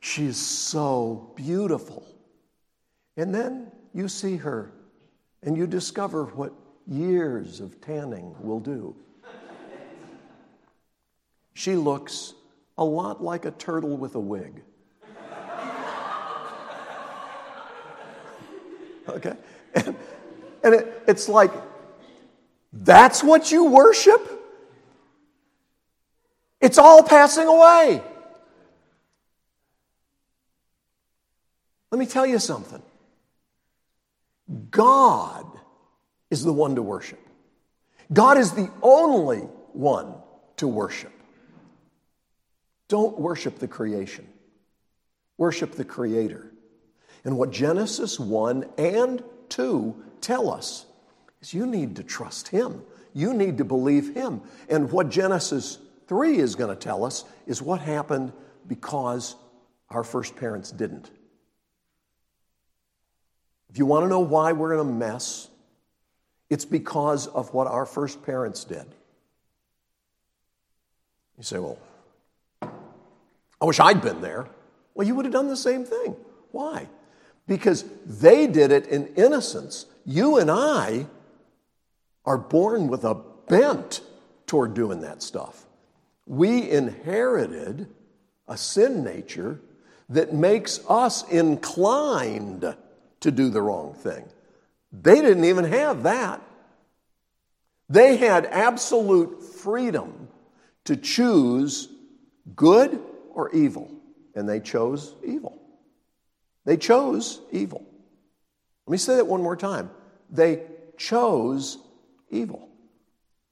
She 0.00 0.26
is 0.26 0.36
so 0.36 1.30
beautiful. 1.36 2.04
And 3.16 3.32
then 3.32 3.70
you 3.94 4.08
see 4.08 4.36
her 4.36 4.72
and 5.44 5.56
you 5.56 5.68
discover 5.68 6.24
what 6.24 6.52
years 6.88 7.60
of 7.60 7.80
tanning 7.80 8.34
will 8.40 8.60
do. 8.60 8.96
she 11.54 11.76
looks 11.76 12.34
a 12.76 12.84
lot 12.84 13.22
like 13.22 13.44
a 13.44 13.52
turtle 13.52 13.96
with 13.96 14.16
a 14.16 14.20
wig. 14.20 14.64
Okay? 19.10 19.34
And, 19.74 19.96
and 20.64 20.74
it, 20.74 21.02
it's 21.06 21.28
like, 21.28 21.52
that's 22.72 23.22
what 23.22 23.50
you 23.50 23.64
worship? 23.64 24.40
It's 26.60 26.78
all 26.78 27.02
passing 27.02 27.46
away. 27.46 28.02
Let 31.90 31.98
me 31.98 32.06
tell 32.06 32.26
you 32.26 32.38
something 32.38 32.82
God 34.70 35.46
is 36.30 36.44
the 36.44 36.52
one 36.52 36.76
to 36.76 36.82
worship, 36.82 37.20
God 38.12 38.38
is 38.38 38.52
the 38.52 38.70
only 38.82 39.40
one 39.72 40.14
to 40.58 40.68
worship. 40.68 41.12
Don't 42.88 43.20
worship 43.20 43.60
the 43.60 43.68
creation, 43.68 44.26
worship 45.38 45.72
the 45.72 45.84
Creator. 45.84 46.52
And 47.24 47.36
what 47.36 47.50
Genesis 47.50 48.18
1 48.18 48.64
and 48.78 49.22
2 49.50 49.94
tell 50.20 50.50
us 50.50 50.86
is 51.40 51.52
you 51.52 51.66
need 51.66 51.96
to 51.96 52.02
trust 52.02 52.48
Him. 52.48 52.82
You 53.12 53.34
need 53.34 53.58
to 53.58 53.64
believe 53.64 54.14
Him. 54.14 54.40
And 54.68 54.90
what 54.90 55.10
Genesis 55.10 55.78
3 56.06 56.38
is 56.38 56.54
going 56.54 56.74
to 56.74 56.80
tell 56.80 57.04
us 57.04 57.24
is 57.46 57.60
what 57.60 57.80
happened 57.80 58.32
because 58.66 59.36
our 59.90 60.04
first 60.04 60.36
parents 60.36 60.70
didn't. 60.70 61.10
If 63.68 63.78
you 63.78 63.86
want 63.86 64.04
to 64.04 64.08
know 64.08 64.20
why 64.20 64.52
we're 64.52 64.74
in 64.74 64.80
a 64.80 64.84
mess, 64.84 65.48
it's 66.48 66.64
because 66.64 67.26
of 67.28 67.54
what 67.54 67.68
our 67.68 67.86
first 67.86 68.22
parents 68.22 68.64
did. 68.64 68.86
You 71.38 71.44
say, 71.44 71.58
well, 71.58 71.78
I 72.62 73.64
wish 73.64 73.78
I'd 73.78 74.02
been 74.02 74.20
there. 74.20 74.48
Well, 74.94 75.06
you 75.06 75.14
would 75.14 75.24
have 75.24 75.32
done 75.32 75.48
the 75.48 75.56
same 75.56 75.84
thing. 75.84 76.16
Why? 76.50 76.88
Because 77.50 77.84
they 78.06 78.46
did 78.46 78.70
it 78.70 78.86
in 78.86 79.08
innocence. 79.16 79.86
You 80.06 80.38
and 80.38 80.48
I 80.48 81.06
are 82.24 82.38
born 82.38 82.86
with 82.86 83.02
a 83.02 83.16
bent 83.48 84.02
toward 84.46 84.72
doing 84.72 85.00
that 85.00 85.20
stuff. 85.20 85.66
We 86.26 86.70
inherited 86.70 87.88
a 88.46 88.56
sin 88.56 89.02
nature 89.02 89.60
that 90.10 90.32
makes 90.32 90.78
us 90.88 91.28
inclined 91.28 92.76
to 93.18 93.30
do 93.32 93.50
the 93.50 93.60
wrong 93.60 93.94
thing. 93.94 94.28
They 94.92 95.20
didn't 95.20 95.44
even 95.44 95.64
have 95.64 96.04
that. 96.04 96.40
They 97.88 98.16
had 98.16 98.46
absolute 98.46 99.42
freedom 99.42 100.28
to 100.84 100.94
choose 100.94 101.88
good 102.54 103.02
or 103.34 103.50
evil, 103.50 103.90
and 104.36 104.48
they 104.48 104.60
chose 104.60 105.16
evil. 105.24 105.59
They 106.64 106.76
chose 106.76 107.40
evil. 107.52 107.84
Let 108.86 108.92
me 108.92 108.98
say 108.98 109.16
that 109.16 109.26
one 109.26 109.42
more 109.42 109.56
time. 109.56 109.90
They 110.30 110.62
chose 110.96 111.78
evil. 112.30 112.68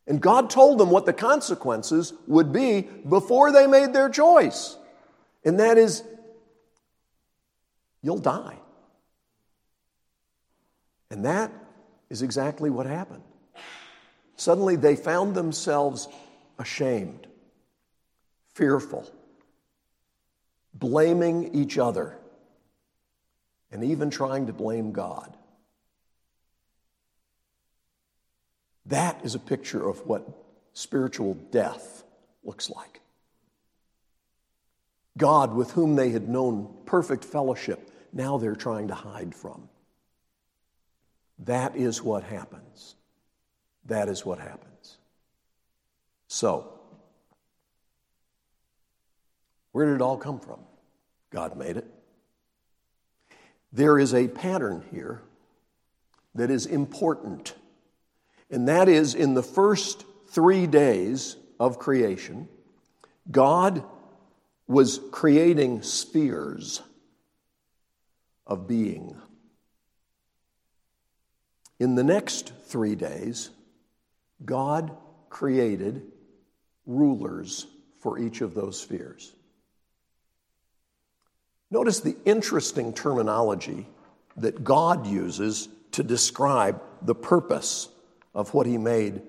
And 0.07 0.21
God 0.21 0.49
told 0.51 0.79
them 0.79 0.91
what 0.91 1.07
the 1.07 1.13
consequences 1.13 2.13
would 2.27 2.53
be 2.53 2.83
before 2.83 3.53
they 3.53 3.67
made 3.67 3.93
their 3.93 4.09
choice. 4.09 4.77
And 5.45 5.61
that 5.61 5.77
is, 5.79 6.03
you'll 8.03 8.19
die. 8.19 8.57
And 11.11 11.25
that 11.25 11.53
is 12.11 12.23
exactly 12.23 12.71
what 12.71 12.87
happened. 12.87 13.23
Suddenly 14.37 14.77
they 14.77 14.97
found 14.97 15.35
themselves 15.35 16.09
ashamed, 16.59 17.27
fearful, 18.55 19.11
blaming 20.75 21.55
each 21.55 21.77
other, 21.77 22.17
and 23.71 23.85
even 23.85 24.11
trying 24.11 24.47
to 24.47 24.53
blame 24.53 24.93
God. 24.93 25.37
That 28.87 29.21
is 29.25 29.35
a 29.35 29.39
picture 29.39 29.87
of 29.87 30.07
what 30.07 30.27
spiritual 30.73 31.35
death 31.51 32.05
looks 32.43 32.71
like. 32.71 33.01
God, 35.19 35.55
with 35.55 35.73
whom 35.73 35.97
they 35.97 36.11
had 36.11 36.29
known 36.29 36.73
perfect 36.87 37.25
fellowship, 37.25 37.91
now 38.13 38.39
they're 38.39 38.55
trying 38.55 38.89
to 38.89 38.95
hide 38.95 39.35
from. 39.35 39.69
That 41.41 41.77
is 41.77 42.03
what 42.03 42.23
happens. 42.23 42.95
That 43.85 44.09
is 44.09 44.25
what 44.25 44.39
happens. 44.39 44.99
So, 46.29 46.73
where 49.73 49.87
did 49.87 49.97
it 49.97 50.03
all 50.03 50.17
come 50.17 50.41
from? 50.41 50.61
God 51.31 51.57
made 51.57 51.77
it. 51.77 51.87
There 53.73 53.99
is 53.99 54.15
a 54.15 54.29
pattern 54.29 54.85
here 54.91 55.23
that 56.35 56.51
is 56.51 56.67
important, 56.67 57.55
and 58.51 58.69
that 58.69 58.89
is 58.89 59.15
in 59.15 59.35
the 59.35 59.43
first 59.43 60.05
three 60.29 60.67
days 60.67 61.37
of 61.61 61.79
creation, 61.79 62.49
God 63.31 63.85
was 64.67 65.01
creating 65.11 65.83
spheres 65.83 66.83
of 68.47 68.67
being. 68.67 69.17
In 71.79 71.95
the 71.95 72.05
next 72.05 72.53
three 72.67 72.95
days, 72.95 73.51
God 74.45 74.97
created 75.29 76.03
rulers 76.87 77.67
for 78.01 78.19
each 78.19 78.41
of 78.41 78.55
those 78.55 78.81
spheres. 78.81 79.33
Notice 81.71 82.01
the 82.01 82.17
interesting 82.25 82.93
terminology 82.93 83.87
that 84.37 84.65
God 84.65 85.07
uses 85.07 85.69
to 85.93 86.03
describe 86.03 86.83
the 87.03 87.15
purpose 87.15 87.89
of 88.35 88.55
what 88.55 88.67
He 88.67 88.79
made 88.79 89.23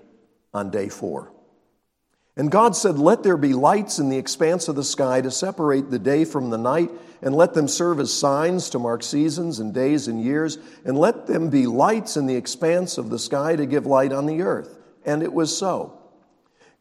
on 0.53 0.69
day 0.69 0.89
four. 0.89 1.31
And 2.37 2.49
God 2.49 2.75
said, 2.75 2.97
Let 2.97 3.23
there 3.23 3.37
be 3.37 3.53
lights 3.53 3.99
in 3.99 4.07
the 4.07 4.17
expanse 4.17 4.69
of 4.69 4.75
the 4.75 4.83
sky 4.83 5.19
to 5.19 5.31
separate 5.31 5.89
the 5.89 5.99
day 5.99 6.23
from 6.23 6.49
the 6.49 6.57
night, 6.57 6.89
and 7.21 7.35
let 7.35 7.53
them 7.53 7.67
serve 7.67 7.99
as 7.99 8.13
signs 8.13 8.69
to 8.69 8.79
mark 8.79 9.03
seasons 9.03 9.59
and 9.59 9.73
days 9.73 10.07
and 10.07 10.23
years, 10.23 10.57
and 10.85 10.97
let 10.97 11.27
them 11.27 11.49
be 11.49 11.67
lights 11.67 12.15
in 12.15 12.27
the 12.27 12.35
expanse 12.35 12.97
of 12.97 13.09
the 13.09 13.19
sky 13.19 13.57
to 13.57 13.65
give 13.65 13.85
light 13.85 14.13
on 14.13 14.25
the 14.25 14.41
earth. 14.41 14.77
And 15.05 15.21
it 15.21 15.33
was 15.33 15.55
so. 15.57 15.99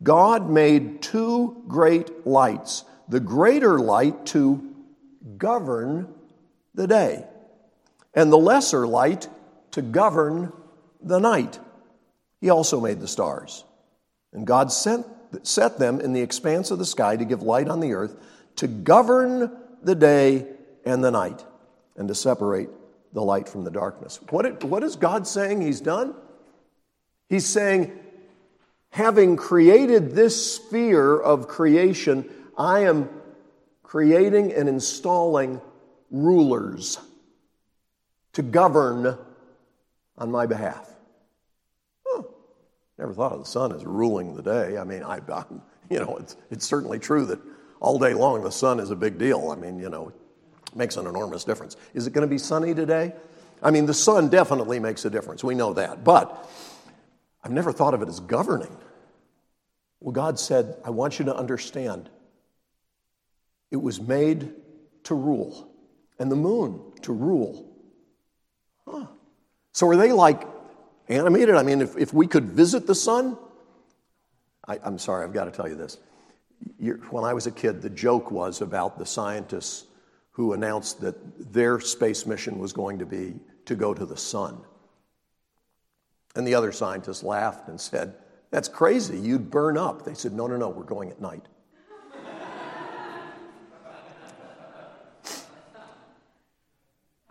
God 0.00 0.48
made 0.48 1.02
two 1.02 1.64
great 1.66 2.24
lights 2.26 2.84
the 3.08 3.20
greater 3.20 3.80
light 3.80 4.26
to 4.26 4.62
govern 5.36 6.14
the 6.74 6.86
day, 6.86 7.24
and 8.14 8.32
the 8.32 8.38
lesser 8.38 8.86
light 8.86 9.28
to 9.72 9.82
govern 9.82 10.52
the 11.02 11.18
night. 11.18 11.58
He 12.40 12.50
also 12.50 12.80
made 12.80 13.00
the 13.00 13.08
stars. 13.08 13.64
And 14.32 14.46
God 14.46 14.70
sent 14.72 15.06
set 15.42 15.78
them 15.78 16.00
in 16.00 16.12
the 16.12 16.22
expanse 16.22 16.70
of 16.70 16.78
the 16.78 16.86
sky 16.86 17.16
to 17.16 17.24
give 17.24 17.42
light 17.42 17.68
on 17.68 17.80
the 17.80 17.92
earth, 17.92 18.16
to 18.56 18.66
govern 18.66 19.54
the 19.82 19.94
day 19.94 20.46
and 20.84 21.04
the 21.04 21.10
night, 21.10 21.44
and 21.96 22.08
to 22.08 22.14
separate 22.14 22.70
the 23.12 23.22
light 23.22 23.48
from 23.48 23.64
the 23.64 23.70
darkness. 23.70 24.20
What, 24.30 24.46
it, 24.46 24.64
what 24.64 24.82
is 24.82 24.96
God 24.96 25.26
saying 25.26 25.60
He's 25.60 25.80
done? 25.80 26.14
He's 27.28 27.46
saying, 27.46 27.98
having 28.90 29.36
created 29.36 30.12
this 30.12 30.54
sphere 30.54 31.18
of 31.18 31.46
creation, 31.46 32.28
I 32.56 32.80
am 32.80 33.08
creating 33.88 34.52
and 34.52 34.68
installing 34.68 35.62
rulers 36.10 36.98
to 38.34 38.42
govern 38.42 39.16
on 40.18 40.30
my 40.30 40.44
behalf. 40.44 40.90
Never 42.98 43.14
thought 43.14 43.32
of 43.32 43.38
the 43.38 43.46
sun 43.46 43.72
as 43.72 43.86
ruling 43.86 44.34
the 44.34 44.42
day. 44.42 44.76
I 44.76 44.84
mean, 44.84 45.02
I, 45.02 45.20
I 45.32 45.44
you 45.88 46.00
know, 46.00 46.18
it's, 46.18 46.36
it's 46.50 46.66
certainly 46.66 46.98
true 46.98 47.24
that 47.26 47.40
all 47.80 47.98
day 47.98 48.12
long 48.12 48.42
the 48.42 48.50
sun 48.50 48.78
is 48.78 48.90
a 48.90 48.96
big 48.96 49.16
deal. 49.16 49.50
I 49.50 49.56
mean, 49.56 49.78
you 49.78 49.88
know, 49.88 50.08
it 50.08 50.76
makes 50.76 50.98
an 50.98 51.06
enormous 51.06 51.42
difference. 51.44 51.76
Is 51.94 52.06
it 52.06 52.12
going 52.12 52.26
to 52.26 52.30
be 52.30 52.38
sunny 52.38 52.74
today? 52.74 53.14
I 53.62 53.70
mean, 53.70 53.86
the 53.86 53.94
sun 53.94 54.28
definitely 54.28 54.80
makes 54.80 55.06
a 55.06 55.10
difference. 55.10 55.42
We 55.42 55.54
know 55.54 55.72
that. 55.72 56.04
But 56.04 56.46
I've 57.42 57.52
never 57.52 57.72
thought 57.72 57.94
of 57.94 58.02
it 58.02 58.08
as 58.08 58.20
governing. 58.20 58.76
Well, 60.00 60.12
God 60.12 60.38
said, 60.38 60.76
I 60.84 60.90
want 60.90 61.18
you 61.18 61.24
to 61.24 61.34
understand 61.34 62.10
it 63.70 63.76
was 63.76 64.00
made 64.00 64.52
to 65.04 65.14
rule, 65.14 65.70
and 66.18 66.30
the 66.30 66.36
moon 66.36 66.80
to 67.02 67.12
rule. 67.12 67.70
Huh. 68.86 69.06
So 69.72 69.88
are 69.88 69.96
they 69.96 70.12
like 70.12 70.44
animated. 71.08 71.54
I 71.54 71.62
mean, 71.62 71.80
if, 71.80 71.96
if 71.96 72.12
we 72.12 72.26
could 72.26 72.44
visit 72.44 72.86
the 72.86 72.94
sun, 72.94 73.36
I, 74.66 74.78
am 74.84 74.98
sorry, 74.98 75.24
I've 75.24 75.32
got 75.32 75.44
to 75.44 75.50
tell 75.50 75.68
you 75.68 75.74
this. 75.74 75.98
You're, 76.78 76.98
when 77.10 77.24
I 77.24 77.32
was 77.32 77.46
a 77.46 77.50
kid, 77.50 77.82
the 77.82 77.90
joke 77.90 78.30
was 78.30 78.60
about 78.60 78.98
the 78.98 79.06
scientists 79.06 79.86
who 80.32 80.52
announced 80.52 81.00
that 81.00 81.52
their 81.52 81.80
space 81.80 82.26
mission 82.26 82.58
was 82.58 82.72
going 82.72 82.98
to 82.98 83.06
be 83.06 83.34
to 83.64 83.74
go 83.74 83.94
to 83.94 84.06
the 84.06 84.16
sun. 84.16 84.60
And 86.36 86.46
the 86.46 86.54
other 86.54 86.72
scientists 86.72 87.22
laughed 87.22 87.68
and 87.68 87.80
said, 87.80 88.14
That's 88.50 88.68
crazy, 88.68 89.18
you'd 89.18 89.50
burn 89.50 89.76
up. 89.76 90.04
They 90.04 90.14
said, 90.14 90.32
No, 90.32 90.46
no, 90.46 90.56
no, 90.56 90.68
we're 90.68 90.84
going 90.84 91.10
at 91.10 91.20
night. 91.20 91.46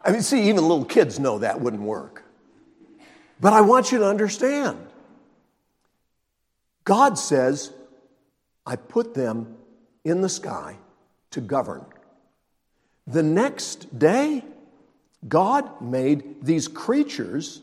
I 0.08 0.12
mean, 0.12 0.22
see, 0.22 0.48
even 0.48 0.62
little 0.66 0.86
kids 0.86 1.20
know 1.20 1.40
that 1.40 1.60
wouldn't 1.60 1.84
work. 1.84 2.24
But 3.42 3.52
I 3.52 3.60
want 3.60 3.92
you 3.92 3.98
to 4.00 4.08
understand 4.08 4.80
God 6.86 7.18
says, 7.18 7.74
I 8.66 8.78
put 8.78 9.14
them 9.14 9.58
in 10.06 10.22
the 10.22 10.30
sky 10.30 10.78
to 11.32 11.42
govern. 11.42 11.86
The 13.06 13.22
next 13.22 14.00
day, 14.00 14.46
God 15.28 15.82
made 15.82 16.46
these 16.46 16.70
creatures 16.70 17.62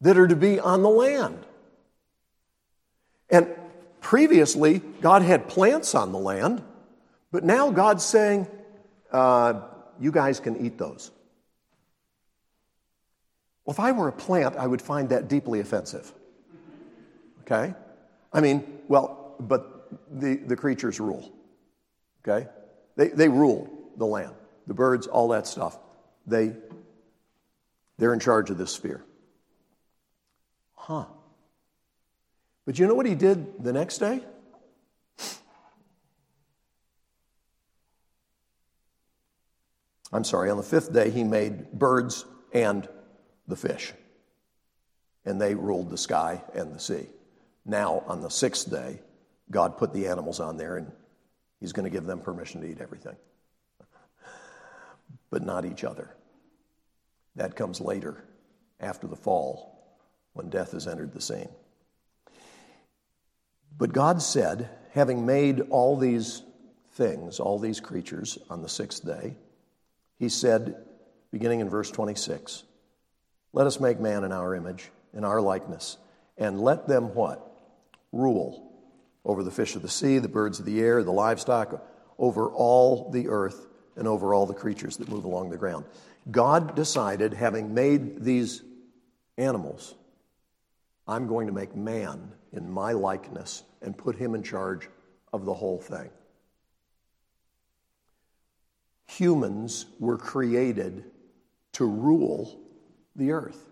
that 0.00 0.16
are 0.16 0.28
to 0.28 0.36
be 0.36 0.60
on 0.60 0.82
the 0.82 0.88
land. 0.88 1.44
And 3.28 3.48
previously, 4.00 4.82
God 5.00 5.22
had 5.22 5.48
plants 5.48 5.96
on 5.96 6.12
the 6.12 6.18
land, 6.18 6.62
but 7.32 7.42
now 7.42 7.72
God's 7.72 8.04
saying, 8.04 8.46
uh, 9.10 9.62
you 10.00 10.12
guys 10.12 10.40
can 10.40 10.64
eat 10.64 10.78
those. 10.78 11.10
Well, 13.64 13.74
if 13.74 13.80
I 13.80 13.92
were 13.92 14.08
a 14.08 14.12
plant, 14.12 14.56
I 14.56 14.66
would 14.66 14.80
find 14.80 15.10
that 15.10 15.28
deeply 15.28 15.60
offensive. 15.60 16.12
Okay? 17.42 17.74
I 18.32 18.40
mean, 18.40 18.64
well, 18.88 19.34
but 19.40 19.90
the, 20.10 20.36
the 20.36 20.56
creatures 20.56 21.00
rule. 21.00 21.30
Okay? 22.26 22.48
They, 22.96 23.08
they 23.08 23.28
rule 23.28 23.68
the 23.96 24.06
land, 24.06 24.34
the 24.66 24.74
birds, 24.74 25.06
all 25.06 25.28
that 25.28 25.46
stuff. 25.46 25.78
They, 26.26 26.54
they're 27.98 28.14
in 28.14 28.20
charge 28.20 28.50
of 28.50 28.58
this 28.58 28.70
sphere. 28.70 29.04
Huh. 30.74 31.04
But 32.64 32.78
you 32.78 32.86
know 32.86 32.94
what 32.94 33.06
he 33.06 33.14
did 33.14 33.62
the 33.62 33.72
next 33.72 33.98
day? 33.98 34.22
I'm 40.12 40.24
sorry, 40.24 40.50
on 40.50 40.56
the 40.56 40.62
fifth 40.62 40.92
day, 40.92 41.10
he 41.10 41.24
made 41.24 41.72
birds 41.72 42.24
and 42.52 42.88
the 43.46 43.56
fish. 43.56 43.92
And 45.24 45.40
they 45.40 45.54
ruled 45.54 45.90
the 45.90 45.98
sky 45.98 46.42
and 46.54 46.74
the 46.74 46.80
sea. 46.80 47.06
Now, 47.66 48.02
on 48.06 48.22
the 48.22 48.30
sixth 48.30 48.70
day, 48.70 49.00
God 49.50 49.76
put 49.76 49.92
the 49.92 50.06
animals 50.06 50.40
on 50.40 50.56
there 50.56 50.76
and 50.76 50.90
he's 51.60 51.72
going 51.72 51.84
to 51.84 51.90
give 51.90 52.06
them 52.06 52.20
permission 52.20 52.62
to 52.62 52.66
eat 52.66 52.80
everything, 52.80 53.16
but 55.30 55.42
not 55.42 55.66
each 55.66 55.84
other. 55.84 56.14
That 57.36 57.56
comes 57.56 57.80
later, 57.80 58.24
after 58.80 59.06
the 59.06 59.16
fall, 59.16 59.98
when 60.32 60.48
death 60.48 60.72
has 60.72 60.86
entered 60.86 61.12
the 61.12 61.20
scene. 61.20 61.48
But 63.76 63.92
God 63.92 64.22
said, 64.22 64.70
having 64.92 65.26
made 65.26 65.60
all 65.70 65.96
these 65.96 66.42
things, 66.92 67.38
all 67.38 67.58
these 67.58 67.80
creatures 67.80 68.38
on 68.48 68.62
the 68.62 68.68
sixth 68.68 69.04
day, 69.04 69.36
he 70.18 70.28
said, 70.28 70.76
beginning 71.30 71.60
in 71.60 71.68
verse 71.68 71.90
26, 71.90 72.64
Let 73.52 73.66
us 73.66 73.80
make 73.80 74.00
man 74.00 74.24
in 74.24 74.32
our 74.32 74.54
image, 74.54 74.90
in 75.14 75.24
our 75.24 75.40
likeness, 75.40 75.96
and 76.36 76.60
let 76.60 76.88
them 76.88 77.14
what? 77.14 77.44
Rule 78.12 78.72
over 79.24 79.42
the 79.42 79.50
fish 79.50 79.76
of 79.76 79.82
the 79.82 79.88
sea, 79.88 80.18
the 80.18 80.28
birds 80.28 80.58
of 80.58 80.66
the 80.66 80.80
air, 80.80 81.02
the 81.02 81.12
livestock, 81.12 81.84
over 82.18 82.48
all 82.48 83.10
the 83.10 83.28
earth, 83.28 83.66
and 83.96 84.08
over 84.08 84.32
all 84.32 84.46
the 84.46 84.54
creatures 84.54 84.96
that 84.96 85.08
move 85.08 85.24
along 85.24 85.50
the 85.50 85.56
ground. 85.56 85.84
God 86.30 86.74
decided, 86.74 87.32
having 87.34 87.74
made 87.74 88.22
these 88.22 88.62
animals, 89.36 89.94
I'm 91.06 91.26
going 91.26 91.46
to 91.46 91.52
make 91.52 91.74
man 91.74 92.32
in 92.52 92.70
my 92.70 92.92
likeness 92.92 93.64
and 93.82 93.96
put 93.96 94.16
him 94.16 94.34
in 94.34 94.42
charge 94.42 94.88
of 95.32 95.44
the 95.44 95.54
whole 95.54 95.78
thing 95.78 96.10
humans 99.08 99.86
were 99.98 100.18
created 100.18 101.04
to 101.72 101.84
rule 101.84 102.60
the 103.16 103.32
earth. 103.32 103.64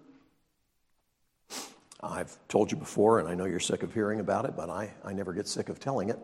I've 2.03 2.37
told 2.49 2.71
you 2.71 2.77
before, 2.77 3.21
and 3.21 3.29
I 3.29 3.35
know 3.35 3.45
you're 3.45 3.61
sick 3.61 3.83
of 3.83 3.93
hearing 3.93 4.21
about 4.21 4.45
it, 4.45 4.57
but 4.57 4.71
I, 4.71 4.93
I 5.05 5.13
never 5.13 5.33
get 5.33 5.47
sick 5.47 5.69
of 5.69 5.79
telling 5.79 6.09
it. 6.09 6.19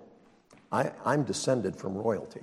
I, 0.70 0.92
I'm 1.04 1.24
descended 1.24 1.76
from 1.76 1.94
royalty. 1.94 2.42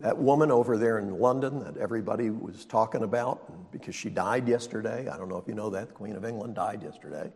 That 0.00 0.18
woman 0.18 0.50
over 0.50 0.76
there 0.76 0.98
in 0.98 1.18
London 1.18 1.60
that 1.60 1.76
everybody 1.76 2.30
was 2.30 2.64
talking 2.64 3.02
about, 3.02 3.70
because 3.70 3.94
she 3.94 4.10
died 4.10 4.48
yesterday, 4.48 5.08
I 5.08 5.16
don't 5.16 5.28
know 5.28 5.38
if 5.38 5.46
you 5.46 5.54
know 5.54 5.70
that, 5.70 5.88
the 5.88 5.94
Queen 5.94 6.16
of 6.16 6.24
England 6.24 6.56
died 6.56 6.82
yesterday. 6.82 7.32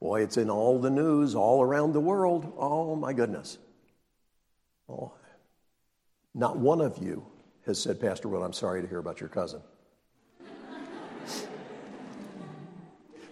Boy, 0.00 0.22
it's 0.22 0.36
in 0.36 0.50
all 0.50 0.78
the 0.78 0.90
news 0.90 1.34
all 1.34 1.62
around 1.62 1.92
the 1.92 2.00
world. 2.00 2.52
Oh, 2.58 2.96
my 2.96 3.12
goodness. 3.12 3.58
Oh, 4.88 5.12
not 6.34 6.56
one 6.56 6.80
of 6.80 6.98
you 6.98 7.26
has 7.66 7.80
said, 7.80 8.00
Pastor 8.00 8.28
Will, 8.28 8.42
I'm 8.42 8.52
sorry 8.52 8.82
to 8.82 8.88
hear 8.88 8.98
about 8.98 9.20
your 9.20 9.28
cousin. 9.28 9.60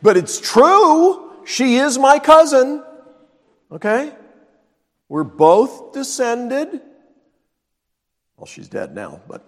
but 0.02 0.16
it's 0.16 0.40
true. 0.40 1.32
She 1.44 1.76
is 1.76 1.98
my 1.98 2.18
cousin. 2.18 2.84
Okay? 3.72 4.12
We're 5.08 5.24
both 5.24 5.92
descended. 5.92 6.80
Well, 8.36 8.46
she's 8.46 8.68
dead 8.68 8.94
now, 8.94 9.20
but 9.28 9.44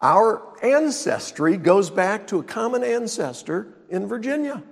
our 0.00 0.42
ancestry 0.62 1.56
goes 1.56 1.90
back 1.90 2.28
to 2.28 2.38
a 2.38 2.42
common 2.42 2.84
ancestor 2.84 3.74
in 3.88 4.06
Virginia. 4.06 4.62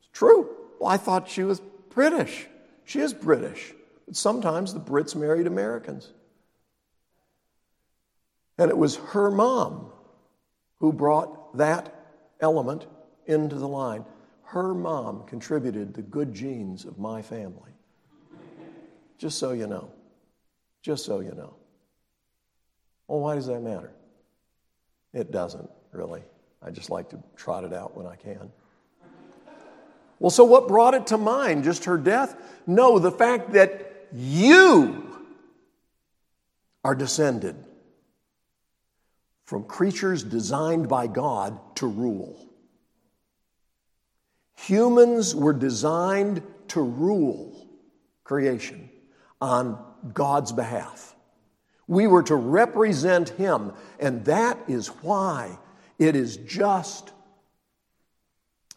It's 0.00 0.08
true. 0.12 0.48
Well, 0.80 0.90
I 0.90 0.96
thought 0.96 1.28
she 1.28 1.44
was 1.44 1.60
British. 1.90 2.46
She 2.84 3.00
is 3.00 3.12
British. 3.12 3.74
Sometimes 4.12 4.74
the 4.74 4.80
Brits 4.80 5.14
married 5.14 5.46
Americans. 5.46 6.12
And 8.58 8.70
it 8.70 8.76
was 8.76 8.96
her 8.96 9.30
mom 9.30 9.90
who 10.80 10.92
brought 10.92 11.56
that 11.56 11.94
element 12.40 12.86
into 13.26 13.56
the 13.56 13.68
line. 13.68 14.04
Her 14.42 14.74
mom 14.74 15.24
contributed 15.26 15.94
the 15.94 16.02
good 16.02 16.34
genes 16.34 16.84
of 16.84 16.98
my 16.98 17.22
family. 17.22 17.72
Just 19.18 19.38
so 19.38 19.52
you 19.52 19.66
know. 19.66 19.90
Just 20.82 21.04
so 21.04 21.20
you 21.20 21.34
know. 21.34 21.54
Well, 23.06 23.20
why 23.20 23.34
does 23.34 23.46
that 23.46 23.60
matter? 23.60 23.92
It 25.12 25.30
doesn't, 25.30 25.68
really. 25.92 26.22
I 26.62 26.70
just 26.70 26.90
like 26.90 27.10
to 27.10 27.18
trot 27.36 27.64
it 27.64 27.72
out 27.72 27.96
when 27.96 28.06
I 28.06 28.16
can. 28.16 28.50
Well, 30.18 30.30
so 30.30 30.44
what 30.44 30.66
brought 30.66 30.94
it 30.94 31.06
to 31.08 31.18
mind? 31.18 31.64
Just 31.64 31.84
her 31.84 31.96
death? 31.96 32.36
No, 32.66 32.98
the 32.98 33.12
fact 33.12 33.52
that 33.52 33.87
you 34.12 35.26
are 36.84 36.94
descended 36.94 37.56
from 39.44 39.64
creatures 39.64 40.22
designed 40.22 40.88
by 40.88 41.06
God 41.06 41.58
to 41.76 41.86
rule. 41.86 42.48
Humans 44.56 45.34
were 45.34 45.52
designed 45.52 46.42
to 46.68 46.82
rule 46.82 47.66
creation 48.24 48.90
on 49.40 49.82
God's 50.12 50.52
behalf. 50.52 51.16
We 51.86 52.06
were 52.06 52.22
to 52.24 52.34
represent 52.34 53.30
Him, 53.30 53.72
and 53.98 54.24
that 54.26 54.58
is 54.68 54.88
why 54.88 55.58
it 55.98 56.14
is 56.14 56.36
just 56.36 57.12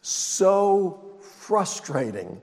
so 0.01 1.19
frustrating 1.21 2.39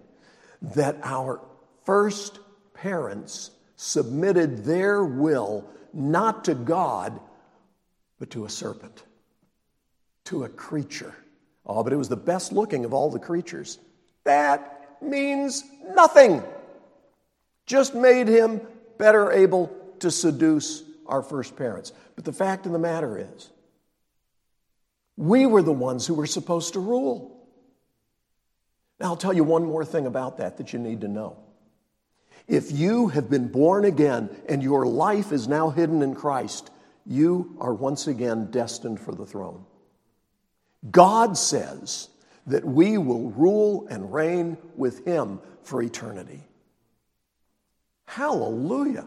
that 0.61 0.97
our 1.03 1.41
first 1.85 2.39
parents 2.83 3.51
submitted 3.77 4.65
their 4.65 5.05
will 5.05 5.65
not 5.93 6.45
to 6.45 6.55
God, 6.55 7.19
but 8.19 8.31
to 8.31 8.45
a 8.45 8.49
serpent, 8.49 9.03
to 10.25 10.45
a 10.45 10.49
creature. 10.49 11.15
Oh, 11.67 11.83
but 11.83 11.93
it 11.93 11.97
was 11.97 12.09
the 12.09 12.17
best 12.17 12.53
looking 12.53 12.85
of 12.85 12.95
all 12.95 13.11
the 13.11 13.19
creatures. 13.19 13.79
That 14.25 14.97
means 15.03 15.65
nothing. 15.95 16.43
Just 17.67 17.95
made 17.95 18.29
him 18.29 18.61
better 18.97 19.31
able 19.33 19.75
to 20.01 20.11
seduce 20.11 20.83
our 21.07 21.23
first 21.23 21.57
parents. 21.57 21.93
But 22.17 22.25
the 22.25 22.33
fact 22.33 22.67
of 22.67 22.73
the 22.73 22.79
matter 22.79 23.19
is, 23.19 23.51
we 25.17 25.47
were 25.47 25.63
the 25.63 25.73
ones 25.73 26.07
who 26.07 26.15
were 26.15 26.27
supposed 26.27 26.75
to 26.75 26.81
rule. 26.81 27.37
Now, 29.01 29.07
I'll 29.07 29.17
tell 29.17 29.33
you 29.33 29.45
one 29.45 29.65
more 29.65 29.85
thing 29.85 30.07
about 30.07 30.39
that 30.39 30.59
that 30.59 30.73
you 30.73 30.79
need 30.79 31.01
to 31.03 31.09
know. 31.09 31.37
If 32.49 32.73
you 32.73 33.09
have 33.09 33.29
been 33.29 33.49
born 33.49 33.85
again 33.85 34.31
and 34.49 34.63
your 34.63 34.87
life 34.87 35.33
is 35.33 35.47
now 35.47 35.69
hidden 35.69 36.01
in 36.01 36.15
Christ, 36.15 36.71
you 37.05 37.55
are 37.61 37.75
once 37.75 38.07
again 38.07 38.51
destined 38.51 38.99
for 38.99 39.13
the 39.15 39.27
throne. 39.27 39.65
God 40.91 41.37
says 41.37 42.09
that 42.47 42.65
we 42.65 42.97
will 42.97 43.31
rule 43.31 43.87
and 43.91 44.13
reign 44.13 44.57
with 44.77 45.05
Him 45.05 45.41
for 45.63 45.83
eternity. 45.83 46.43
Hallelujah. 48.07 49.07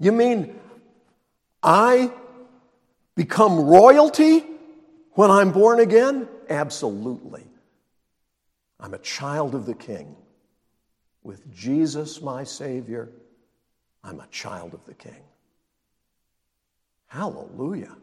You 0.00 0.10
mean 0.10 0.58
I 1.62 2.12
become 3.14 3.60
royalty 3.60 4.44
when 5.12 5.30
I'm 5.30 5.52
born 5.52 5.78
again? 5.78 6.28
Absolutely. 6.50 7.44
I'm 8.80 8.94
a 8.94 8.98
child 8.98 9.54
of 9.54 9.66
the 9.66 9.74
King. 9.74 10.16
With 11.24 11.52
Jesus, 11.52 12.22
my 12.22 12.44
Savior, 12.44 13.10
I'm 14.04 14.20
a 14.20 14.26
child 14.28 14.74
of 14.74 14.84
the 14.84 14.94
King. 14.94 15.24
Hallelujah. 17.06 17.96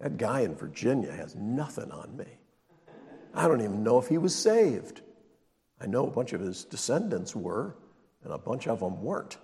That 0.00 0.16
guy 0.16 0.40
in 0.40 0.54
Virginia 0.54 1.12
has 1.12 1.34
nothing 1.34 1.90
on 1.90 2.16
me. 2.16 2.38
I 3.34 3.48
don't 3.48 3.60
even 3.60 3.82
know 3.82 3.98
if 3.98 4.08
he 4.08 4.18
was 4.18 4.34
saved. 4.34 5.00
I 5.80 5.86
know 5.86 6.06
a 6.06 6.10
bunch 6.10 6.32
of 6.32 6.40
his 6.40 6.64
descendants 6.64 7.34
were, 7.34 7.76
and 8.22 8.32
a 8.32 8.38
bunch 8.38 8.68
of 8.68 8.80
them 8.80 9.02
weren't. 9.02 9.36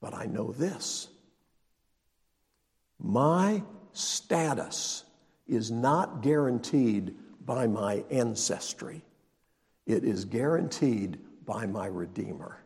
But 0.00 0.14
I 0.14 0.26
know 0.26 0.52
this 0.52 1.08
my 2.98 3.62
status 3.92 5.04
is 5.48 5.70
not 5.70 6.22
guaranteed 6.22 7.16
by 7.44 7.66
my 7.66 8.04
ancestry, 8.10 9.02
it 9.86 10.04
is 10.04 10.24
guaranteed 10.24 11.18
by 11.44 11.66
my 11.66 11.86
Redeemer. 11.86 12.58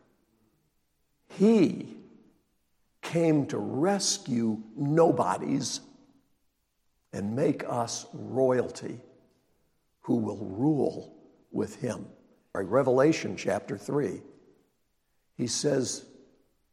He 1.29 1.97
came 3.01 3.45
to 3.47 3.57
rescue 3.57 4.61
nobodies 4.75 5.81
and 7.13 7.35
make 7.35 7.63
us 7.67 8.05
royalty 8.13 8.99
who 10.01 10.15
will 10.17 10.37
rule 10.37 11.15
with 11.51 11.81
him. 11.81 12.05
Revelation 12.53 13.35
chapter 13.37 13.77
3, 13.77 14.19
he 15.35 15.45
says 15.45 16.05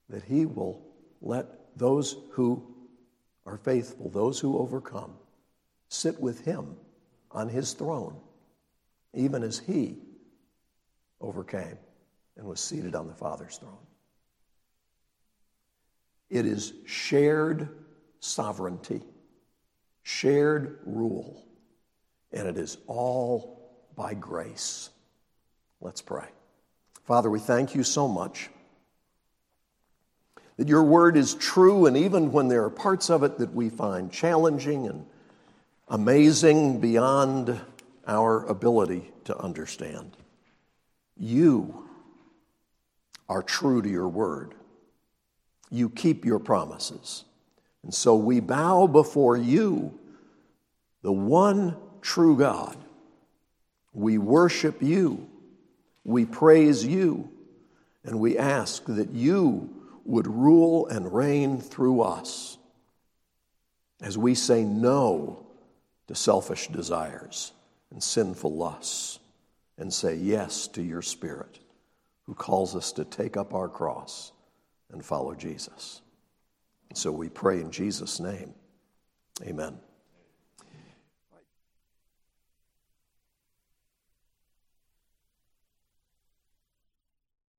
that 0.09 0.23
he 0.23 0.47
will 0.47 0.81
let 1.21 1.77
those 1.77 2.17
who 2.31 2.75
are 3.45 3.59
faithful, 3.59 4.09
those 4.09 4.41
who 4.41 4.59
overcome, 4.59 5.13
sit 5.89 6.19
with 6.19 6.45
him 6.47 6.77
on 7.31 7.51
his 7.51 7.75
throne, 7.75 8.17
even 9.13 9.43
as 9.43 9.59
he 9.59 9.99
overcame 11.21 11.79
and 12.37 12.47
was 12.47 12.61
seated 12.61 12.95
on 12.95 13.07
the 13.07 13.15
Father's 13.15 13.57
throne. 13.59 13.77
It 16.31 16.47
is 16.47 16.73
shared 16.87 17.69
sovereignty, 18.21 19.03
shared 20.03 20.81
rule, 20.85 21.45
and 22.33 22.49
it 22.49 22.57
is 22.57 22.79
all 22.87 23.71
by 23.95 24.15
grace. 24.15 24.91
Let's 25.81 26.03
pray. 26.03 26.27
Father, 27.05 27.31
we 27.31 27.39
thank 27.39 27.75
you 27.75 27.83
so 27.83 28.09
much 28.09 28.49
that 30.57 30.69
your 30.69 30.83
word 30.83 31.17
is 31.17 31.35
true, 31.35 31.87
and 31.87 31.97
even 31.97 32.33
when 32.33 32.49
there 32.49 32.65
are 32.65 32.71
parts 32.71 33.11
of 33.11 33.23
it 33.23 33.39
that 33.39 33.53
we 33.53 33.69
find 33.69 34.11
challenging 34.11 34.87
and 34.87 35.05
amazing 35.89 36.81
beyond 36.81 37.61
our 38.07 38.47
ability 38.47 39.13
to 39.25 39.37
understand, 39.39 40.17
you 41.17 41.85
are 43.29 43.43
true 43.43 43.83
to 43.83 43.89
your 43.89 44.09
word. 44.09 44.55
You 45.71 45.89
keep 45.89 46.25
your 46.25 46.39
promises. 46.39 47.25
And 47.83 47.93
so 47.93 48.17
we 48.17 48.41
bow 48.41 48.87
before 48.87 49.37
you, 49.37 49.99
the 51.03 51.13
one 51.13 51.77
true 52.01 52.37
God. 52.37 52.77
We 53.93 54.19
worship 54.19 54.83
you. 54.83 55.29
We 56.05 56.25
praise 56.25 56.85
you. 56.85 57.31
And 58.05 58.21
we 58.21 58.37
ask 58.37 58.85
that 58.87 59.11
you 59.11 59.71
would 60.05 60.27
rule 60.27 60.87
and 60.89 61.15
reign 61.15 61.61
through 61.61 62.03
us 62.03 62.59
as 64.03 64.19
we 64.19 64.35
say 64.35 64.65
no 64.65 65.47
to 66.09 66.15
selfish 66.15 66.69
desires 66.69 67.53
and 67.91 68.03
sinful 68.03 68.55
lusts 68.55 69.19
and 69.79 69.93
say 69.93 70.15
yes 70.15 70.69
to 70.69 70.83
your 70.83 71.03
Spirit 71.03 71.59
who 72.25 72.35
calls 72.35 72.75
us 72.75 72.93
to 72.93 73.05
take 73.05 73.37
up 73.37 73.55
our 73.55 73.69
cross 73.69 74.33
and 74.91 75.05
follow 75.05 75.35
Jesus. 75.35 76.01
So 76.95 77.11
we 77.11 77.29
pray 77.29 77.61
in 77.61 77.71
Jesus' 77.71 78.21
name. 78.21 78.55
Amen. 79.43 79.79